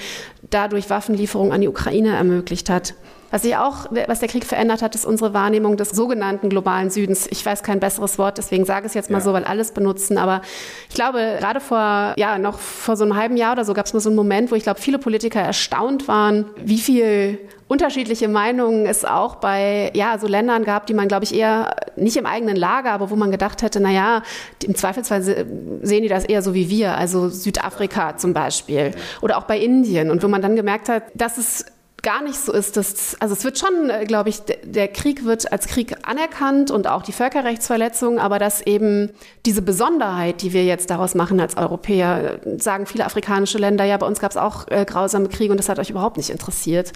dadurch 0.50 0.90
Waffenlieferungen 0.90 1.52
an 1.52 1.60
die 1.60 1.68
Ukraine 1.68 2.16
ermöglicht 2.16 2.68
hat. 2.68 2.94
Was 3.30 3.42
sich 3.42 3.56
auch, 3.56 3.86
was 4.06 4.20
der 4.20 4.28
Krieg 4.28 4.44
verändert 4.44 4.82
hat, 4.82 4.94
ist 4.94 5.04
unsere 5.04 5.34
Wahrnehmung 5.34 5.76
des 5.76 5.90
sogenannten 5.90 6.48
globalen 6.48 6.90
Südens. 6.90 7.26
Ich 7.30 7.44
weiß 7.44 7.62
kein 7.62 7.80
besseres 7.80 8.18
Wort, 8.18 8.38
deswegen 8.38 8.64
sage 8.64 8.86
ich 8.86 8.90
es 8.90 8.94
jetzt 8.94 9.10
mal 9.10 9.18
ja. 9.18 9.24
so, 9.24 9.32
weil 9.32 9.44
alles 9.44 9.72
benutzen. 9.72 10.18
Aber 10.18 10.42
ich 10.88 10.94
glaube, 10.94 11.36
gerade 11.38 11.60
vor, 11.60 12.14
ja, 12.16 12.38
noch 12.38 12.58
vor 12.58 12.96
so 12.96 13.04
einem 13.04 13.16
halben 13.16 13.36
Jahr 13.36 13.52
oder 13.52 13.64
so 13.64 13.74
gab 13.74 13.86
es 13.86 13.92
mal 13.92 14.00
so 14.00 14.10
einen 14.10 14.16
Moment, 14.16 14.50
wo 14.50 14.54
ich 14.54 14.62
glaube, 14.62 14.80
viele 14.80 14.98
Politiker 14.98 15.40
erstaunt 15.40 16.08
waren, 16.08 16.46
wie 16.56 16.78
viel 16.78 17.40
unterschiedliche 17.68 18.28
Meinungen 18.28 18.86
es 18.86 19.04
auch 19.04 19.36
bei 19.36 19.90
ja 19.94 20.18
so 20.18 20.28
Ländern 20.28 20.62
gab, 20.64 20.86
die 20.86 20.94
man 20.94 21.08
glaube 21.08 21.24
ich 21.24 21.34
eher 21.34 21.74
nicht 21.96 22.16
im 22.16 22.26
eigenen 22.26 22.56
Lager, 22.56 22.92
aber 22.92 23.10
wo 23.10 23.16
man 23.16 23.32
gedacht 23.32 23.62
hätte, 23.62 23.80
na 23.80 23.90
ja, 23.90 24.22
im 24.62 24.76
Zweifelsfall 24.76 25.22
sehen 25.22 26.02
die 26.02 26.08
das 26.08 26.24
eher 26.24 26.42
so 26.42 26.54
wie 26.54 26.70
wir, 26.70 26.96
also 26.96 27.28
Südafrika 27.28 28.16
zum 28.16 28.34
Beispiel 28.34 28.92
oder 29.20 29.38
auch 29.38 29.44
bei 29.44 29.58
Indien 29.58 30.10
und 30.10 30.22
wo 30.22 30.28
man 30.28 30.42
dann 30.42 30.54
gemerkt 30.54 30.88
hat, 30.88 31.04
dass 31.14 31.38
es 31.38 31.66
gar 32.06 32.22
nicht 32.22 32.38
so 32.38 32.52
ist, 32.52 32.76
dass, 32.76 33.16
also 33.18 33.34
es 33.34 33.42
wird 33.42 33.58
schon, 33.58 33.90
äh, 33.90 34.04
glaube 34.04 34.28
ich, 34.28 34.38
der 34.62 34.86
Krieg 34.86 35.24
wird 35.24 35.50
als 35.50 35.66
Krieg 35.66 35.96
anerkannt 36.08 36.70
und 36.70 36.86
auch 36.86 37.02
die 37.02 37.10
Völkerrechtsverletzung, 37.10 38.20
aber 38.20 38.38
dass 38.38 38.64
eben 38.64 39.10
diese 39.44 39.60
Besonderheit, 39.60 40.40
die 40.40 40.52
wir 40.52 40.64
jetzt 40.64 40.88
daraus 40.90 41.16
machen 41.16 41.40
als 41.40 41.56
Europäer, 41.56 42.38
sagen 42.58 42.86
viele 42.86 43.06
afrikanische 43.06 43.58
Länder, 43.58 43.84
ja, 43.84 43.96
bei 43.96 44.06
uns 44.06 44.20
gab 44.20 44.30
es 44.30 44.36
auch 44.36 44.68
äh, 44.68 44.84
grausame 44.84 45.28
Kriege 45.28 45.50
und 45.50 45.56
das 45.56 45.68
hat 45.68 45.80
euch 45.80 45.90
überhaupt 45.90 46.16
nicht 46.16 46.30
interessiert. 46.30 46.92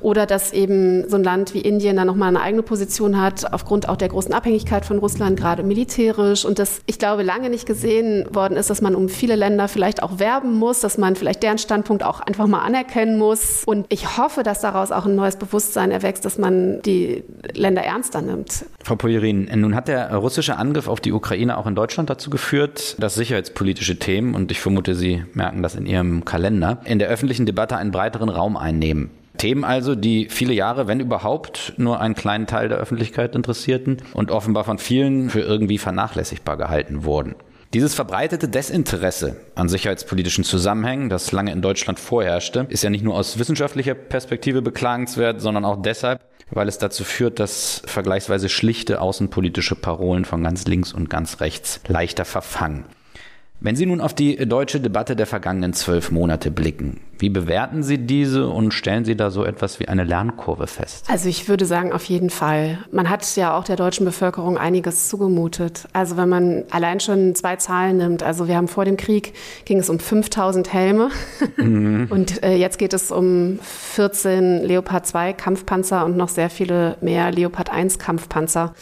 Oder 0.00 0.24
dass 0.24 0.50
eben 0.54 1.10
so 1.10 1.16
ein 1.16 1.24
Land 1.24 1.52
wie 1.52 1.60
Indien 1.60 1.96
da 1.96 2.06
nochmal 2.06 2.30
eine 2.30 2.40
eigene 2.40 2.62
Position 2.62 3.20
hat, 3.20 3.52
aufgrund 3.52 3.90
auch 3.90 3.96
der 3.96 4.08
großen 4.08 4.32
Abhängigkeit 4.32 4.86
von 4.86 4.98
Russland, 4.98 5.38
gerade 5.38 5.62
militärisch. 5.62 6.46
Und 6.46 6.58
dass 6.58 6.80
ich 6.86 6.98
glaube, 6.98 7.22
lange 7.22 7.50
nicht 7.50 7.66
gesehen 7.66 8.26
worden 8.34 8.56
ist, 8.56 8.70
dass 8.70 8.80
man 8.80 8.94
um 8.94 9.10
viele 9.10 9.36
Länder 9.36 9.68
vielleicht 9.68 10.02
auch 10.02 10.18
werben 10.18 10.54
muss, 10.54 10.80
dass 10.80 10.96
man 10.96 11.16
vielleicht 11.16 11.42
deren 11.42 11.58
Standpunkt 11.58 12.02
auch 12.02 12.20
einfach 12.20 12.46
mal 12.46 12.62
anerkennen 12.62 13.18
muss. 13.18 13.62
Und 13.66 13.84
ich 13.90 14.16
hoffe, 14.16 14.42
dass 14.42 14.53
dass 14.54 14.60
daraus 14.60 14.92
auch 14.92 15.04
ein 15.04 15.16
neues 15.16 15.34
Bewusstsein 15.34 15.90
erwächst, 15.90 16.24
dass 16.24 16.38
man 16.38 16.80
die 16.82 17.24
Länder 17.54 17.82
ernster 17.82 18.22
nimmt. 18.22 18.64
Frau 18.84 18.94
Pojerin, 18.94 19.50
nun 19.56 19.74
hat 19.74 19.88
der 19.88 20.14
russische 20.14 20.56
Angriff 20.56 20.86
auf 20.86 21.00
die 21.00 21.10
Ukraine 21.10 21.58
auch 21.58 21.66
in 21.66 21.74
Deutschland 21.74 22.08
dazu 22.08 22.30
geführt, 22.30 22.94
dass 23.00 23.16
sicherheitspolitische 23.16 23.98
Themen, 23.98 24.36
und 24.36 24.52
ich 24.52 24.60
vermute, 24.60 24.94
Sie 24.94 25.24
merken 25.32 25.64
das 25.64 25.74
in 25.74 25.86
Ihrem 25.86 26.24
Kalender, 26.24 26.78
in 26.84 27.00
der 27.00 27.08
öffentlichen 27.08 27.46
Debatte 27.46 27.76
einen 27.76 27.90
breiteren 27.90 28.28
Raum 28.28 28.56
einnehmen. 28.56 29.10
Themen 29.38 29.64
also, 29.64 29.96
die 29.96 30.28
viele 30.30 30.52
Jahre, 30.52 30.86
wenn 30.86 31.00
überhaupt, 31.00 31.74
nur 31.76 32.00
einen 32.00 32.14
kleinen 32.14 32.46
Teil 32.46 32.68
der 32.68 32.78
Öffentlichkeit 32.78 33.34
interessierten 33.34 33.96
und 34.12 34.30
offenbar 34.30 34.62
von 34.62 34.78
vielen 34.78 35.30
für 35.30 35.40
irgendwie 35.40 35.78
vernachlässigbar 35.78 36.56
gehalten 36.56 37.02
wurden. 37.02 37.34
Dieses 37.74 37.96
verbreitete 37.96 38.46
Desinteresse 38.46 39.34
an 39.56 39.68
sicherheitspolitischen 39.68 40.44
Zusammenhängen, 40.44 41.08
das 41.08 41.32
lange 41.32 41.50
in 41.50 41.60
Deutschland 41.60 41.98
vorherrschte, 41.98 42.66
ist 42.68 42.84
ja 42.84 42.90
nicht 42.90 43.02
nur 43.02 43.16
aus 43.16 43.36
wissenschaftlicher 43.36 43.96
Perspektive 43.96 44.62
beklagenswert, 44.62 45.40
sondern 45.40 45.64
auch 45.64 45.82
deshalb, 45.82 46.20
weil 46.52 46.68
es 46.68 46.78
dazu 46.78 47.02
führt, 47.02 47.40
dass 47.40 47.82
vergleichsweise 47.84 48.48
schlichte 48.48 49.00
außenpolitische 49.00 49.74
Parolen 49.74 50.24
von 50.24 50.44
ganz 50.44 50.66
links 50.66 50.92
und 50.92 51.10
ganz 51.10 51.40
rechts 51.40 51.80
leichter 51.88 52.24
verfangen. 52.24 52.84
Wenn 53.64 53.76
Sie 53.76 53.86
nun 53.86 54.02
auf 54.02 54.12
die 54.12 54.36
deutsche 54.36 54.78
Debatte 54.78 55.16
der 55.16 55.24
vergangenen 55.26 55.72
zwölf 55.72 56.10
Monate 56.10 56.50
blicken, 56.50 57.00
wie 57.18 57.30
bewerten 57.30 57.82
Sie 57.82 57.96
diese 57.96 58.46
und 58.46 58.74
stellen 58.74 59.06
Sie 59.06 59.16
da 59.16 59.30
so 59.30 59.42
etwas 59.42 59.80
wie 59.80 59.88
eine 59.88 60.04
Lernkurve 60.04 60.66
fest? 60.66 61.06
Also 61.08 61.30
ich 61.30 61.48
würde 61.48 61.64
sagen, 61.64 61.90
auf 61.90 62.04
jeden 62.04 62.28
Fall. 62.28 62.76
Man 62.92 63.08
hat 63.08 63.24
ja 63.36 63.56
auch 63.56 63.64
der 63.64 63.76
deutschen 63.76 64.04
Bevölkerung 64.04 64.58
einiges 64.58 65.08
zugemutet. 65.08 65.88
Also 65.94 66.18
wenn 66.18 66.28
man 66.28 66.64
allein 66.68 67.00
schon 67.00 67.34
zwei 67.34 67.56
Zahlen 67.56 67.96
nimmt, 67.96 68.22
also 68.22 68.48
wir 68.48 68.56
haben 68.56 68.68
vor 68.68 68.84
dem 68.84 68.98
Krieg, 68.98 69.32
ging 69.64 69.78
es 69.78 69.88
um 69.88 69.98
5000 69.98 70.70
Helme 70.70 71.08
mhm. 71.56 72.08
und 72.10 72.42
äh, 72.42 72.56
jetzt 72.56 72.78
geht 72.78 72.92
es 72.92 73.10
um 73.10 73.58
14 73.62 74.62
Leopard 74.62 75.06
2 75.06 75.32
Kampfpanzer 75.32 76.04
und 76.04 76.18
noch 76.18 76.28
sehr 76.28 76.50
viele 76.50 76.98
mehr 77.00 77.32
Leopard 77.32 77.70
1 77.70 77.98
Kampfpanzer. 77.98 78.74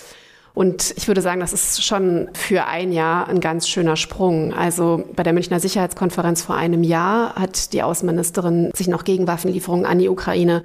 Und 0.54 0.92
ich 0.96 1.08
würde 1.08 1.22
sagen, 1.22 1.40
das 1.40 1.52
ist 1.52 1.82
schon 1.82 2.28
für 2.34 2.66
ein 2.66 2.92
Jahr 2.92 3.28
ein 3.28 3.40
ganz 3.40 3.68
schöner 3.68 3.96
Sprung. 3.96 4.52
Also 4.52 5.04
bei 5.16 5.22
der 5.22 5.32
Münchner 5.32 5.60
Sicherheitskonferenz 5.60 6.42
vor 6.42 6.56
einem 6.56 6.82
Jahr 6.82 7.34
hat 7.36 7.72
die 7.72 7.82
Außenministerin 7.82 8.70
sich 8.74 8.88
noch 8.88 9.04
gegen 9.04 9.26
Waffenlieferungen 9.26 9.86
an 9.86 9.98
die 9.98 10.10
Ukraine 10.10 10.62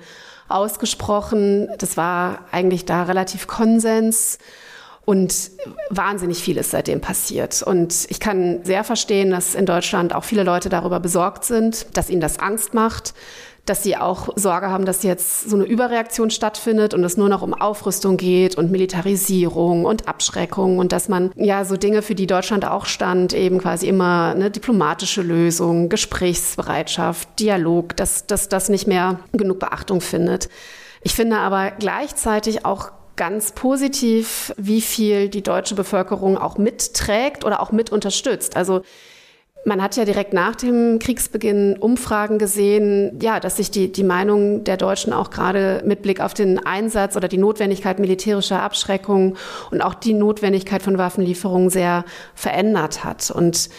ausgesprochen. 0.50 1.70
Das 1.77 1.96
war 1.96 2.39
eigentlich 2.51 2.86
da 2.86 3.03
relativ 3.03 3.48
Konsens. 3.48 4.39
Und 5.06 5.51
wahnsinnig 5.89 6.39
viel 6.44 6.58
ist 6.58 6.72
seitdem 6.72 7.00
passiert. 7.00 7.63
Und 7.63 8.08
ich 8.10 8.20
kann 8.20 8.65
sehr 8.65 8.84
verstehen, 8.84 9.32
dass 9.32 9.56
in 9.56 9.65
Deutschland 9.65 10.13
auch 10.13 10.25
viele 10.25 10.44
Leute 10.44 10.67
darüber 10.67 11.00
besorgt 11.00 11.46
sind, 11.46 11.88
dass 11.96 12.10
ihnen 12.10 12.20
das 12.20 12.39
Angst 12.39 12.74
macht, 12.74 13.13
dass 13.70 13.84
sie 13.84 13.98
auch 13.98 14.30
Sorge 14.36 14.70
haben, 14.70 14.86
dass 14.86 15.04
jetzt 15.04 15.50
so 15.50 15.56
eine 15.56 15.66
Überreaktion 15.66 16.32
stattfindet 16.32 16.94
und 16.94 17.04
es 17.04 17.18
nur 17.18 17.30
noch 17.30 17.42
um 17.42 17.54
Aufrüstung 17.54 18.18
geht 18.18 18.58
und 18.58 18.72
Militarisierung 18.72 19.86
und 19.86 20.08
Abschreckung 20.08 20.80
und 20.80 20.92
dass 20.92 21.10
man 21.10 21.32
ja 21.36 21.66
so 21.66 21.78
Dinge, 21.78 22.02
für 22.02 22.16
die 22.16 22.28
Deutschland 22.28 22.66
auch 22.66 22.86
stand, 22.86 23.34
eben 23.34 23.60
quasi 23.60 23.88
immer 23.88 24.34
eine 24.36 24.50
diplomatische 24.50 25.22
Lösung, 25.22 25.90
Gesprächsbereitschaft, 25.90 27.40
Dialog, 27.40 27.96
dass, 27.98 28.26
dass 28.26 28.50
das 28.50 28.70
nicht 28.70 28.88
mehr 28.88 29.20
genug 29.34 29.60
Beachtung 29.60 30.02
findet. 30.02 30.50
Ich 31.02 31.14
finde 31.14 31.38
aber 31.38 31.72
gleichzeitig 31.72 32.66
auch 32.66 32.92
ganz 33.18 33.52
positiv, 33.52 34.54
wie 34.58 34.82
viel 34.82 35.28
die 35.28 35.44
deutsche 35.44 35.76
Bevölkerung 35.76 36.38
auch 36.38 36.58
mitträgt 36.58 37.44
oder 37.44 37.62
auch 37.62 37.72
mit 37.72 37.92
unterstützt. 37.92 38.56
Also 38.56 38.84
man 39.66 39.82
hat 39.82 39.98
ja 39.98 40.06
direkt 40.06 40.34
nach 40.34 40.56
dem 40.56 40.98
Kriegsbeginn 41.00 41.78
Umfragen 41.78 42.38
gesehen, 42.38 43.20
ja, 43.22 43.40
dass 43.40 43.58
sich 43.58 43.70
die, 43.70 43.92
die 43.92 44.04
Meinung 44.04 44.64
der 44.64 44.78
Deutschen 44.78 45.12
auch 45.12 45.30
gerade 45.30 45.84
mit 45.86 46.02
Blick 46.02 46.22
auf 46.22 46.34
den 46.34 46.66
Einsatz 46.66 47.16
oder 47.18 47.28
die 47.28 47.38
Notwendigkeit 47.38 48.00
militärischer 48.00 48.62
Abschreckung 48.62 49.36
und 49.72 49.82
auch 49.82 49.94
die 49.94 50.14
Notwendigkeit 50.14 50.82
von 50.82 50.98
Waffenlieferungen 50.98 51.70
sehr 51.70 52.06
verändert 52.34 53.04
hat. 53.04 53.30
Und 53.30 53.70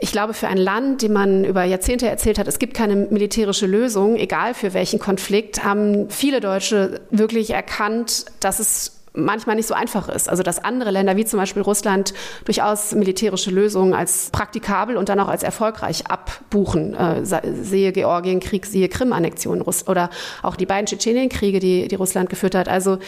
ich 0.00 0.12
glaube, 0.12 0.34
für 0.34 0.46
ein 0.46 0.58
Land, 0.58 1.02
dem 1.02 1.12
man 1.12 1.44
über 1.44 1.64
Jahrzehnte 1.64 2.08
erzählt 2.08 2.38
hat, 2.38 2.46
es 2.46 2.60
gibt 2.60 2.74
keine 2.74 2.94
militärische 2.94 3.66
Lösung, 3.66 4.16
egal 4.16 4.54
für 4.54 4.72
welchen 4.72 5.00
Konflikt, 5.00 5.64
haben 5.64 6.08
viele 6.10 6.40
Deutsche 6.40 7.00
wirklich 7.10 7.50
erkannt, 7.50 8.26
dass 8.38 8.60
es 8.60 8.97
manchmal 9.14 9.56
nicht 9.56 9.66
so 9.66 9.74
einfach 9.74 10.08
ist. 10.08 10.28
Also 10.28 10.42
dass 10.42 10.62
andere 10.62 10.90
Länder 10.90 11.16
wie 11.16 11.24
zum 11.24 11.38
Beispiel 11.38 11.62
Russland 11.62 12.14
durchaus 12.44 12.92
militärische 12.92 13.50
Lösungen 13.50 13.94
als 13.94 14.30
praktikabel 14.30 14.96
und 14.96 15.08
dann 15.08 15.20
auch 15.20 15.28
als 15.28 15.42
erfolgreich 15.42 16.06
abbuchen. 16.06 16.94
Äh, 16.94 17.24
sehe 17.24 17.92
Georgienkrieg, 17.92 18.66
siehe 18.66 18.88
Krim-Annexion 18.88 19.62
oder 19.62 20.10
auch 20.42 20.56
die 20.56 20.66
beiden 20.66 20.86
Tschetschenienkriege, 20.86 21.60
die, 21.60 21.88
die 21.88 21.94
Russland 21.94 22.30
geführt 22.30 22.54
hat. 22.54 22.68
Also 22.68 22.98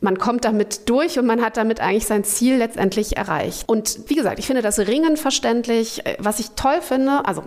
man 0.00 0.18
kommt 0.18 0.44
damit 0.44 0.88
durch 0.88 1.18
und 1.18 1.26
man 1.26 1.42
hat 1.42 1.56
damit 1.56 1.80
eigentlich 1.80 2.06
sein 2.06 2.24
Ziel 2.24 2.56
letztendlich 2.56 3.16
erreicht. 3.16 3.64
Und 3.66 4.00
wie 4.08 4.14
gesagt, 4.14 4.38
ich 4.38 4.46
finde 4.46 4.62
das 4.62 4.78
Ringen 4.78 5.16
verständlich. 5.16 6.06
Äh, 6.06 6.16
was 6.18 6.38
ich 6.38 6.50
toll 6.50 6.80
finde, 6.80 7.24
also 7.24 7.42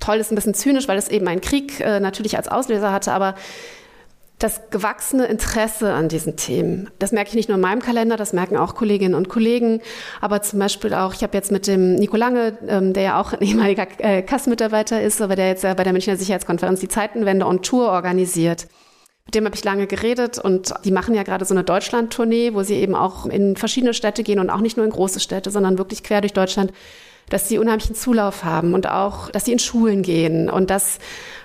toll 0.00 0.16
ist 0.16 0.30
ein 0.30 0.34
bisschen 0.34 0.54
zynisch, 0.54 0.88
weil 0.88 0.98
es 0.98 1.08
eben 1.08 1.26
einen 1.28 1.40
Krieg 1.40 1.80
äh, 1.80 2.00
natürlich 2.00 2.36
als 2.36 2.48
Auslöser 2.48 2.92
hatte, 2.92 3.12
aber 3.12 3.34
das 4.44 4.60
gewachsene 4.68 5.24
Interesse 5.24 5.94
an 5.94 6.10
diesen 6.10 6.36
Themen. 6.36 6.90
Das 6.98 7.12
merke 7.12 7.30
ich 7.30 7.34
nicht 7.34 7.48
nur 7.48 7.56
in 7.56 7.62
meinem 7.62 7.80
Kalender, 7.80 8.18
das 8.18 8.34
merken 8.34 8.58
auch 8.58 8.74
Kolleginnen 8.74 9.14
und 9.14 9.30
Kollegen, 9.30 9.80
aber 10.20 10.42
zum 10.42 10.58
Beispiel 10.58 10.92
auch, 10.92 11.14
ich 11.14 11.22
habe 11.22 11.34
jetzt 11.34 11.50
mit 11.50 11.66
dem 11.66 11.94
Nico 11.94 12.18
Lange, 12.18 12.58
ähm, 12.68 12.92
der 12.92 13.02
ja 13.02 13.20
auch 13.20 13.32
ein 13.32 13.40
ehemaliger 13.40 13.86
äh, 13.98 14.20
Kass-Mitarbeiter 14.20 15.00
ist, 15.00 15.22
aber 15.22 15.34
der 15.34 15.48
jetzt 15.48 15.64
ja 15.64 15.72
bei 15.72 15.82
der 15.82 15.94
Münchner 15.94 16.18
Sicherheitskonferenz 16.18 16.80
die 16.80 16.88
Zeitenwende 16.88 17.46
on 17.46 17.62
Tour 17.62 17.88
organisiert. 17.88 18.66
Mit 19.24 19.34
dem 19.34 19.46
habe 19.46 19.56
ich 19.56 19.64
lange 19.64 19.86
geredet 19.86 20.38
und 20.38 20.74
die 20.84 20.92
machen 20.92 21.14
ja 21.14 21.22
gerade 21.22 21.46
so 21.46 21.54
eine 21.54 21.64
Deutschland-Tournee, 21.64 22.52
wo 22.52 22.62
sie 22.62 22.74
eben 22.74 22.94
auch 22.94 23.24
in 23.24 23.56
verschiedene 23.56 23.94
Städte 23.94 24.24
gehen 24.24 24.40
und 24.40 24.50
auch 24.50 24.60
nicht 24.60 24.76
nur 24.76 24.84
in 24.84 24.92
große 24.92 25.20
Städte, 25.20 25.50
sondern 25.50 25.78
wirklich 25.78 26.02
quer 26.02 26.20
durch 26.20 26.34
Deutschland, 26.34 26.70
dass 27.30 27.48
sie 27.48 27.58
unheimlichen 27.58 27.94
Zulauf 27.94 28.44
haben 28.44 28.74
und 28.74 28.88
auch, 28.88 29.30
dass 29.30 29.44
sie 29.44 29.52
in 29.52 29.58
Schulen 29.58 30.02
gehen 30.02 30.50
und 30.50 30.70
dass 30.70 30.98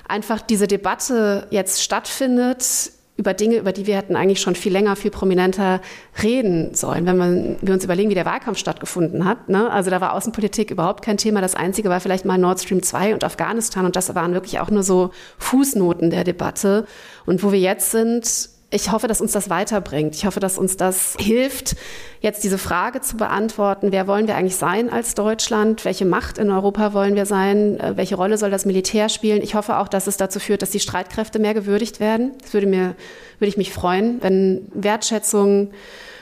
einfach 0.08 0.42
diese 0.42 0.68
Debatte 0.68 1.48
jetzt 1.52 1.84
stattfindet 1.84 2.92
über 3.20 3.34
Dinge, 3.34 3.58
über 3.58 3.74
die 3.74 3.86
wir 3.86 3.98
hätten 3.98 4.16
eigentlich 4.16 4.40
schon 4.40 4.56
viel 4.56 4.72
länger, 4.72 4.96
viel 4.96 5.12
prominenter 5.12 5.82
reden 6.24 6.74
sollen, 6.74 7.06
wenn 7.06 7.18
man, 7.18 7.58
wir 7.62 7.74
uns 7.74 7.84
überlegen, 7.84 8.10
wie 8.10 8.16
der 8.16 8.26
Wahlkampf 8.26 8.58
stattgefunden 8.58 9.26
hat. 9.26 9.50
Ne? 9.50 9.70
Also 9.70 9.90
da 9.90 10.00
war 10.00 10.14
Außenpolitik 10.14 10.72
überhaupt 10.72 11.04
kein 11.04 11.18
Thema. 11.18 11.42
Das 11.42 11.54
Einzige 11.54 11.90
war 11.90 12.00
vielleicht 12.00 12.24
mal 12.24 12.38
Nord 12.38 12.62
Stream 12.62 12.82
2 12.82 13.14
und 13.14 13.26
Afghanistan 13.26 13.86
und 13.86 13.98
das 13.98 14.16
waren 14.16 14.34
wirklich 14.34 14.62
auch 14.62 14.70
nur 14.70 14.84
so 14.84 15.12
Fußnoten 15.38 16.12
der 16.12 16.24
Debatte. 16.24 16.88
Und 17.26 17.44
wo 17.44 17.52
wir 17.52 17.60
jetzt 17.60 17.92
sind, 17.92 18.50
ich 18.72 18.92
hoffe, 18.92 19.08
dass 19.08 19.20
uns 19.20 19.32
das 19.32 19.50
weiterbringt. 19.50 20.16
Ich 20.16 20.26
hoffe, 20.26 20.40
dass 20.40 20.58
uns 20.58 20.78
das 20.78 21.16
hilft, 21.20 21.76
jetzt 22.22 22.44
diese 22.44 22.60
Frage 22.60 23.02
zu 23.02 23.18
beantworten, 23.18 23.92
wer 23.92 24.06
wollen 24.06 24.28
wir 24.28 24.36
eigentlich 24.36 24.58
sein 24.58 24.92
als 24.92 25.16
Deutschland? 25.16 25.86
Welche 25.86 26.06
Macht 26.06 26.38
in 26.38 26.52
Europa 26.52 26.94
wollen 26.94 27.16
wir 27.16 27.26
sein? 27.26 27.80
Äh, 27.80 27.98
welche 27.98 28.16
Rolle 28.16 28.38
soll 28.38 28.52
das 28.52 28.66
Militär 28.66 29.10
spielen? 29.10 29.42
Ich 29.42 29.56
hoffe 29.56 29.78
auch, 29.78 29.88
dass 29.88 30.06
es 30.06 30.18
dazu 30.18 30.40
führt, 30.40 30.62
dass 30.62 30.70
die 30.70 30.80
Streitkräfte 30.80 31.40
mehr 31.40 31.56
gewürdigt 31.56 32.00
werden. 32.00 32.34
Das 32.42 32.54
würde 32.54 32.68
mir, 32.68 32.96
würde 33.40 33.50
ich 33.50 33.58
mich 33.58 33.74
freuen, 33.74 34.22
wenn 34.22 34.68
Wertschätzung 34.74 35.72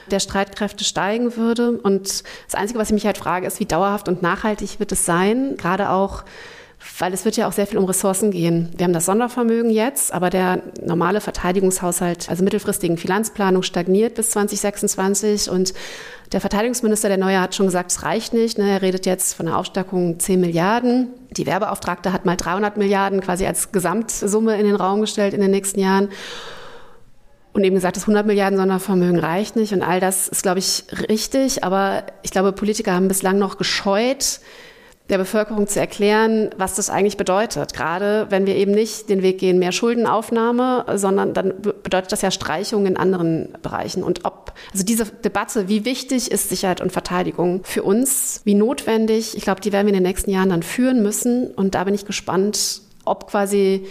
der 0.09 0.21
Streitkräfte 0.21 0.85
steigen 0.85 1.35
würde. 1.35 1.71
Und 1.71 2.23
das 2.45 2.55
Einzige, 2.55 2.79
was 2.79 2.89
ich 2.89 2.93
mich 2.93 3.05
halt 3.05 3.17
frage, 3.17 3.45
ist, 3.45 3.59
wie 3.59 3.65
dauerhaft 3.65 4.07
und 4.07 4.21
nachhaltig 4.21 4.79
wird 4.79 4.93
es 4.93 5.05
sein? 5.05 5.57
Gerade 5.57 5.89
auch 5.89 6.23
weil 6.99 7.13
es 7.13 7.25
wird 7.25 7.37
ja 7.37 7.47
auch 7.47 7.51
sehr 7.51 7.67
viel 7.67 7.79
um 7.79 7.85
Ressourcen 7.85 8.31
gehen. 8.31 8.69
Wir 8.77 8.85
haben 8.85 8.93
das 8.93 9.05
Sondervermögen 9.05 9.71
jetzt, 9.71 10.13
aber 10.13 10.29
der 10.29 10.61
normale 10.81 11.21
Verteidigungshaushalt, 11.21 12.29
also 12.29 12.43
mittelfristigen 12.43 12.97
Finanzplanung, 12.97 13.63
stagniert 13.63 14.15
bis 14.15 14.29
2026 14.31 15.49
und 15.49 15.73
der 16.31 16.41
Verteidigungsminister, 16.41 17.07
der 17.07 17.17
Neue, 17.17 17.39
hat 17.39 17.55
schon 17.55 17.67
gesagt, 17.67 17.91
es 17.91 18.03
reicht 18.03 18.33
nicht. 18.33 18.57
Ne? 18.57 18.69
Er 18.69 18.81
redet 18.81 19.05
jetzt 19.05 19.33
von 19.33 19.47
einer 19.47 19.57
Aufstockung 19.57 20.19
10 20.19 20.39
Milliarden. 20.39 21.07
Die 21.31 21.45
Werbeauftragte 21.45 22.11
hat 22.11 22.25
mal 22.25 22.35
300 22.35 22.75
Milliarden 22.77 23.21
quasi 23.21 23.45
als 23.45 23.71
Gesamtsumme 23.71 24.59
in 24.59 24.65
den 24.65 24.75
Raum 24.75 25.01
gestellt 25.01 25.33
in 25.33 25.39
den 25.39 25.51
nächsten 25.51 25.79
Jahren. 25.79 26.09
Und 27.53 27.63
eben 27.63 27.75
gesagt, 27.75 27.95
das 27.95 28.03
100 28.03 28.27
Milliarden 28.27 28.59
Sondervermögen 28.59 29.19
reicht 29.19 29.55
nicht. 29.55 29.71
Und 29.71 29.81
all 29.81 30.01
das 30.01 30.27
ist, 30.27 30.43
glaube 30.43 30.59
ich, 30.59 30.83
richtig. 31.09 31.63
Aber 31.63 32.03
ich 32.23 32.31
glaube, 32.31 32.51
Politiker 32.51 32.93
haben 32.93 33.07
bislang 33.07 33.39
noch 33.39 33.57
gescheut, 33.57 34.41
der 35.09 35.17
Bevölkerung 35.17 35.67
zu 35.67 35.79
erklären, 35.79 36.49
was 36.57 36.75
das 36.75 36.89
eigentlich 36.89 37.15
bedeutet. 37.15 37.73
Gerade 37.73 38.27
wenn 38.29 38.45
wir 38.45 38.55
eben 38.55 38.71
nicht 38.71 39.09
den 39.09 39.21
Weg 39.21 39.37
gehen, 39.37 39.57
mehr 39.57 39.71
Schuldenaufnahme, 39.71 40.85
sondern 40.95 41.33
dann 41.33 41.53
bedeutet 41.61 42.11
das 42.11 42.21
ja 42.21 42.31
Streichung 42.31 42.85
in 42.85 42.97
anderen 42.97 43.49
Bereichen. 43.61 44.03
Und 44.03 44.25
ob, 44.25 44.53
also 44.73 44.83
diese 44.83 45.05
Debatte, 45.05 45.69
wie 45.69 45.85
wichtig 45.85 46.29
ist 46.29 46.49
Sicherheit 46.49 46.81
und 46.81 46.91
Verteidigung 46.91 47.61
für 47.63 47.83
uns, 47.83 48.41
wie 48.43 48.53
notwendig, 48.53 49.37
ich 49.37 49.43
glaube, 49.43 49.61
die 49.61 49.71
werden 49.71 49.87
wir 49.87 49.93
in 49.93 50.03
den 50.03 50.09
nächsten 50.09 50.31
Jahren 50.31 50.49
dann 50.49 50.63
führen 50.63 51.01
müssen. 51.01 51.51
Und 51.51 51.75
da 51.75 51.85
bin 51.85 51.93
ich 51.93 52.05
gespannt, 52.05 52.81
ob 53.05 53.29
quasi 53.29 53.85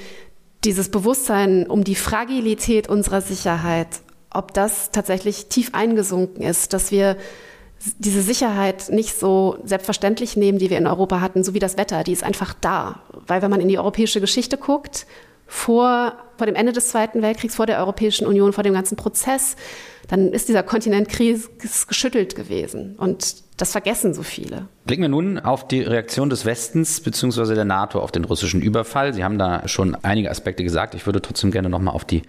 dieses 0.65 0.91
Bewusstsein 0.91 1.67
um 1.67 1.83
die 1.83 1.95
Fragilität 1.95 2.89
unserer 2.89 3.23
Sicherheit, 3.23 3.89
ob 4.31 4.53
das 4.53 4.91
tatsächlich 4.91 5.47
tief 5.47 5.71
eingesunken 5.73 6.43
ist, 6.43 6.75
dass 6.75 6.91
wir 6.91 7.17
diese 7.99 8.23
Sicherheit 8.23 8.89
nicht 8.91 9.19
so 9.19 9.59
selbstverständlich 9.65 10.37
nehmen, 10.37 10.59
die 10.59 10.71
wir 10.71 10.79
in 10.79 10.87
Europa 10.87 11.21
hatten, 11.21 11.45
so 11.45 11.55
wie 11.55 11.59
das 11.59 11.77
Wetter, 11.77 12.03
die 12.05 12.13
ist 12.13 12.25
einfach 12.25 12.55
da. 12.55 13.01
Weil 13.27 13.43
wenn 13.43 13.51
man 13.51 13.61
in 13.61 13.69
die 13.69 13.79
europäische 13.79 14.21
Geschichte 14.21 14.57
guckt, 14.57 15.07
vor, 15.47 16.15
vor 16.37 16.47
dem 16.47 16.57
Ende 16.57 16.73
des 16.73 16.89
Zweiten 16.89 17.23
Weltkriegs, 17.23 17.55
vor 17.55 17.67
der 17.67 17.79
Europäischen 17.79 18.27
Union, 18.27 18.53
vor 18.53 18.65
dem 18.65 18.75
ganzen 18.75 18.97
Prozess, 18.97 19.57
dann 20.09 20.33
ist 20.33 20.49
dieser 20.49 20.63
Kontinent 20.63 21.09
geschüttelt 21.09 22.35
gewesen. 22.35 22.97
Und 22.97 23.37
das 23.57 23.73
vergessen 23.73 24.13
so 24.13 24.23
viele. 24.23 24.69
Blicken 24.85 25.03
wir 25.03 25.09
nun 25.09 25.39
auf 25.39 25.67
die 25.67 25.83
Reaktion 25.83 26.31
des 26.31 26.45
Westens 26.45 27.01
bzw. 27.01 27.55
der 27.55 27.65
NATO 27.65 28.01
auf 28.01 28.13
den 28.13 28.25
russischen 28.25 28.61
Überfall. 28.61 29.15
Sie 29.15 29.25
haben 29.25 29.39
da 29.39 29.67
schon 29.67 29.97
einige 30.03 30.31
Aspekte 30.31 30.63
gesagt. 30.63 30.95
Ich 30.95 31.07
würde 31.07 31.23
trotzdem 31.23 31.51
gerne 31.51 31.69
nochmal 31.69 31.95
auf 31.95 32.05
die 32.05 32.23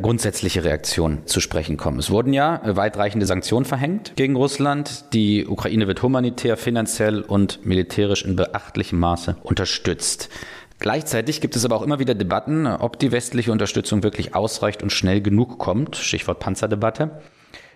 grundsätzliche 0.00 0.64
Reaktion 0.64 1.26
zu 1.26 1.40
sprechen 1.40 1.76
kommen. 1.76 1.98
Es 1.98 2.10
wurden 2.10 2.32
ja 2.32 2.60
weitreichende 2.64 3.26
Sanktionen 3.26 3.64
verhängt 3.64 4.12
gegen 4.16 4.36
Russland. 4.36 5.12
Die 5.12 5.46
Ukraine 5.46 5.86
wird 5.86 6.02
humanitär, 6.02 6.56
finanziell 6.56 7.22
und 7.22 7.64
militärisch 7.64 8.24
in 8.24 8.36
beachtlichem 8.36 8.98
Maße 8.98 9.36
unterstützt. 9.42 10.28
Gleichzeitig 10.78 11.42
gibt 11.42 11.56
es 11.56 11.64
aber 11.66 11.76
auch 11.76 11.82
immer 11.82 11.98
wieder 11.98 12.14
Debatten, 12.14 12.66
ob 12.66 12.98
die 12.98 13.12
westliche 13.12 13.52
Unterstützung 13.52 14.02
wirklich 14.02 14.34
ausreicht 14.34 14.82
und 14.82 14.90
schnell 14.90 15.20
genug 15.20 15.58
kommt. 15.58 15.96
Stichwort 15.96 16.40
Panzerdebatte. 16.40 17.20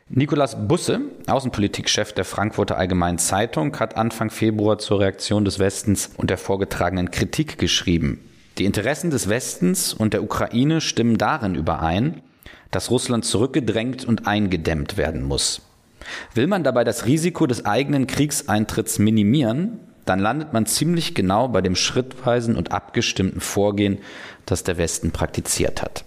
Nikolaus 0.08 0.56
Busse, 0.68 1.00
Außenpolitikchef 1.26 2.12
der 2.12 2.24
Frankfurter 2.24 2.76
Allgemeinen 2.76 3.18
Zeitung, 3.18 3.78
hat 3.78 3.96
Anfang 3.96 4.30
Februar 4.30 4.78
zur 4.78 5.00
Reaktion 5.00 5.44
des 5.44 5.58
Westens 5.58 6.10
und 6.16 6.28
der 6.28 6.38
vorgetragenen 6.38 7.10
Kritik 7.10 7.58
geschrieben. 7.58 8.20
Die 8.58 8.64
Interessen 8.64 9.10
des 9.10 9.28
Westens 9.28 9.92
und 9.92 10.12
der 10.12 10.22
Ukraine 10.22 10.80
stimmen 10.80 11.18
darin 11.18 11.56
überein, 11.56 12.22
dass 12.70 12.90
Russland 12.90 13.24
zurückgedrängt 13.24 14.04
und 14.04 14.26
eingedämmt 14.26 14.96
werden 14.96 15.22
muss. 15.22 15.62
Will 16.34 16.46
man 16.46 16.62
dabei 16.62 16.84
das 16.84 17.06
Risiko 17.06 17.46
des 17.46 17.64
eigenen 17.64 18.06
Kriegseintritts 18.06 18.98
minimieren, 18.98 19.80
dann 20.04 20.20
landet 20.20 20.52
man 20.52 20.66
ziemlich 20.66 21.14
genau 21.14 21.48
bei 21.48 21.62
dem 21.62 21.74
schrittweisen 21.74 22.56
und 22.56 22.72
abgestimmten 22.72 23.40
Vorgehen, 23.40 23.98
das 24.46 24.62
der 24.62 24.76
Westen 24.76 25.10
praktiziert 25.10 25.82
hat. 25.82 26.04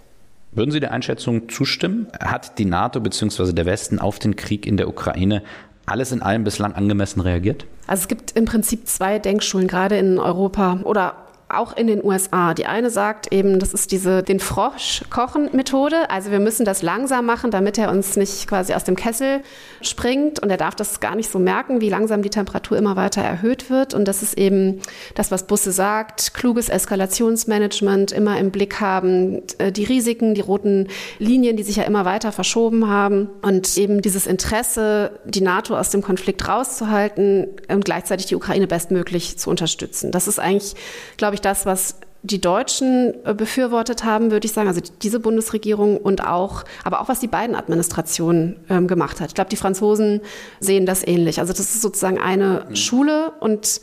Würden 0.52 0.72
Sie 0.72 0.80
der 0.80 0.92
Einschätzung 0.92 1.50
zustimmen? 1.50 2.08
Hat 2.20 2.58
die 2.60 2.66
NATO 2.66 3.00
bzw. 3.00 3.52
der 3.54 3.66
Westen 3.66 4.00
auf 4.00 4.20
den 4.20 4.36
Krieg 4.36 4.66
in 4.66 4.78
der 4.78 4.88
Ukraine 4.88 5.44
alles 5.86 6.12
in 6.12 6.22
allem 6.22 6.44
bislang 6.44 6.74
angemessen 6.74 7.22
reagiert? 7.22 7.66
Also 7.88 8.02
es 8.02 8.08
gibt 8.08 8.32
im 8.32 8.46
Prinzip 8.46 8.88
zwei 8.88 9.20
Denkschulen, 9.20 9.68
gerade 9.68 9.98
in 9.98 10.20
Europa 10.20 10.80
oder 10.84 11.27
auch 11.50 11.76
in 11.76 11.88
den 11.88 12.04
USA. 12.04 12.54
Die 12.54 12.66
eine 12.66 12.90
sagt 12.90 13.34
eben, 13.34 13.60
das 13.60 13.74
ist 13.74 13.92
diese 13.92 14.22
den 14.22 14.40
Frosch 14.40 15.04
kochen 15.10 15.50
Methode. 15.54 16.10
Also 16.10 16.32
wir 16.32 16.40
müssen 16.40 16.66
das 16.66 16.82
langsam 16.82 17.26
machen, 17.26 17.52
damit 17.52 17.78
er 17.78 17.90
uns 17.90 18.18
nicht 18.18 18.48
quasi 18.48 18.74
aus 18.74 18.84
dem 18.84 18.96
Kessel 18.96 19.42
springt 19.82 20.40
und 20.40 20.50
er 20.50 20.58
darf 20.58 20.76
das 20.76 21.00
gar 21.00 21.16
nicht 21.16 21.32
so 21.32 21.40
merken, 21.40 21.80
wie 21.82 21.90
langsam 21.90 22.22
die 22.22 22.30
Temperatur 22.30 22.78
immer 22.78 22.96
weiter 22.96 23.22
erhöht 23.22 23.70
wird. 23.70 23.94
Und 23.94 24.08
das 24.08 24.24
ist 24.24 24.38
eben 24.38 24.82
das, 25.16 25.32
was 25.32 25.48
Busse 25.48 25.72
sagt, 25.72 26.34
kluges 26.34 26.70
Eskalationsmanagement, 26.70 28.12
immer 28.12 28.38
im 28.40 28.52
Blick 28.52 28.82
haben, 28.82 29.44
äh, 29.58 29.72
die 29.72 29.86
Risiken, 29.86 30.34
die 30.34 30.42
roten 30.42 30.88
Linien, 31.20 31.56
die 31.56 31.64
sich 31.64 31.78
ja 31.78 31.84
immer 31.84 32.06
weiter 32.06 32.32
verschoben 32.32 32.90
haben 32.90 33.30
und 33.42 33.78
eben 33.78 34.02
dieses 34.02 34.28
Interesse, 34.28 35.20
die 35.26 35.42
NATO 35.42 35.78
aus 35.78 35.92
dem 35.92 36.02
Konflikt 36.02 36.48
rauszuhalten 36.48 37.48
und 37.70 37.86
gleichzeitig 37.86 38.26
die 38.26 38.36
Ukraine 38.36 38.68
bestmöglich 38.68 39.38
zu 39.38 39.50
unterstützen. 39.50 40.12
Das 40.12 40.28
ist 40.28 40.40
eigentlich, 40.40 40.76
glaube 41.16 41.36
ich, 41.36 41.37
ich, 41.38 41.42
das, 41.42 41.66
was 41.66 41.96
die 42.24 42.42
Deutschen 42.42 43.14
äh, 43.26 43.34
befürwortet 43.34 44.04
haben, 44.04 44.32
würde 44.32 44.46
ich 44.46 44.54
sagen, 44.54 44.68
also 44.68 44.82
diese 45.02 45.20
Bundesregierung 45.20 45.98
und 45.98 46.26
auch, 46.26 46.64
aber 46.84 47.02
auch 47.02 47.10
was 47.10 47.20
die 47.20 47.28
beiden 47.28 47.56
Administrationen 47.56 48.60
ähm, 48.70 48.88
gemacht 48.88 49.22
hat. 49.22 49.30
Ich 49.30 49.36
glaube, 49.36 49.50
die 49.50 49.56
Franzosen 49.56 50.22
sehen 50.60 50.86
das 50.86 51.06
ähnlich. 51.06 51.40
Also 51.40 51.54
das 51.54 51.62
ist 51.62 51.82
sozusagen 51.82 52.20
eine 52.20 52.66
mhm. 52.70 52.76
Schule 52.76 53.32
und 53.40 53.82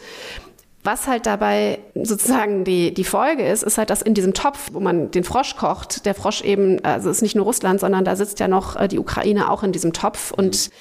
was 0.82 1.06
halt 1.06 1.24
dabei 1.24 1.78
sozusagen 1.94 2.64
die, 2.64 2.92
die 2.92 3.04
Folge 3.04 3.46
ist, 3.48 3.62
ist 3.62 3.78
halt, 3.78 3.88
dass 3.88 4.02
in 4.02 4.12
diesem 4.12 4.34
Topf, 4.34 4.68
wo 4.72 4.80
man 4.80 5.10
den 5.10 5.24
Frosch 5.24 5.56
kocht, 5.56 6.04
der 6.04 6.14
Frosch 6.14 6.42
eben, 6.42 6.84
also 6.84 7.08
ist 7.08 7.22
nicht 7.22 7.36
nur 7.36 7.46
Russland, 7.46 7.80
sondern 7.80 8.04
da 8.04 8.16
sitzt 8.16 8.38
ja 8.38 8.48
noch 8.48 8.76
äh, 8.76 8.88
die 8.88 8.98
Ukraine 8.98 9.50
auch 9.50 9.62
in 9.62 9.72
diesem 9.72 9.94
Topf 9.94 10.30
und 10.30 10.68
mhm 10.68 10.74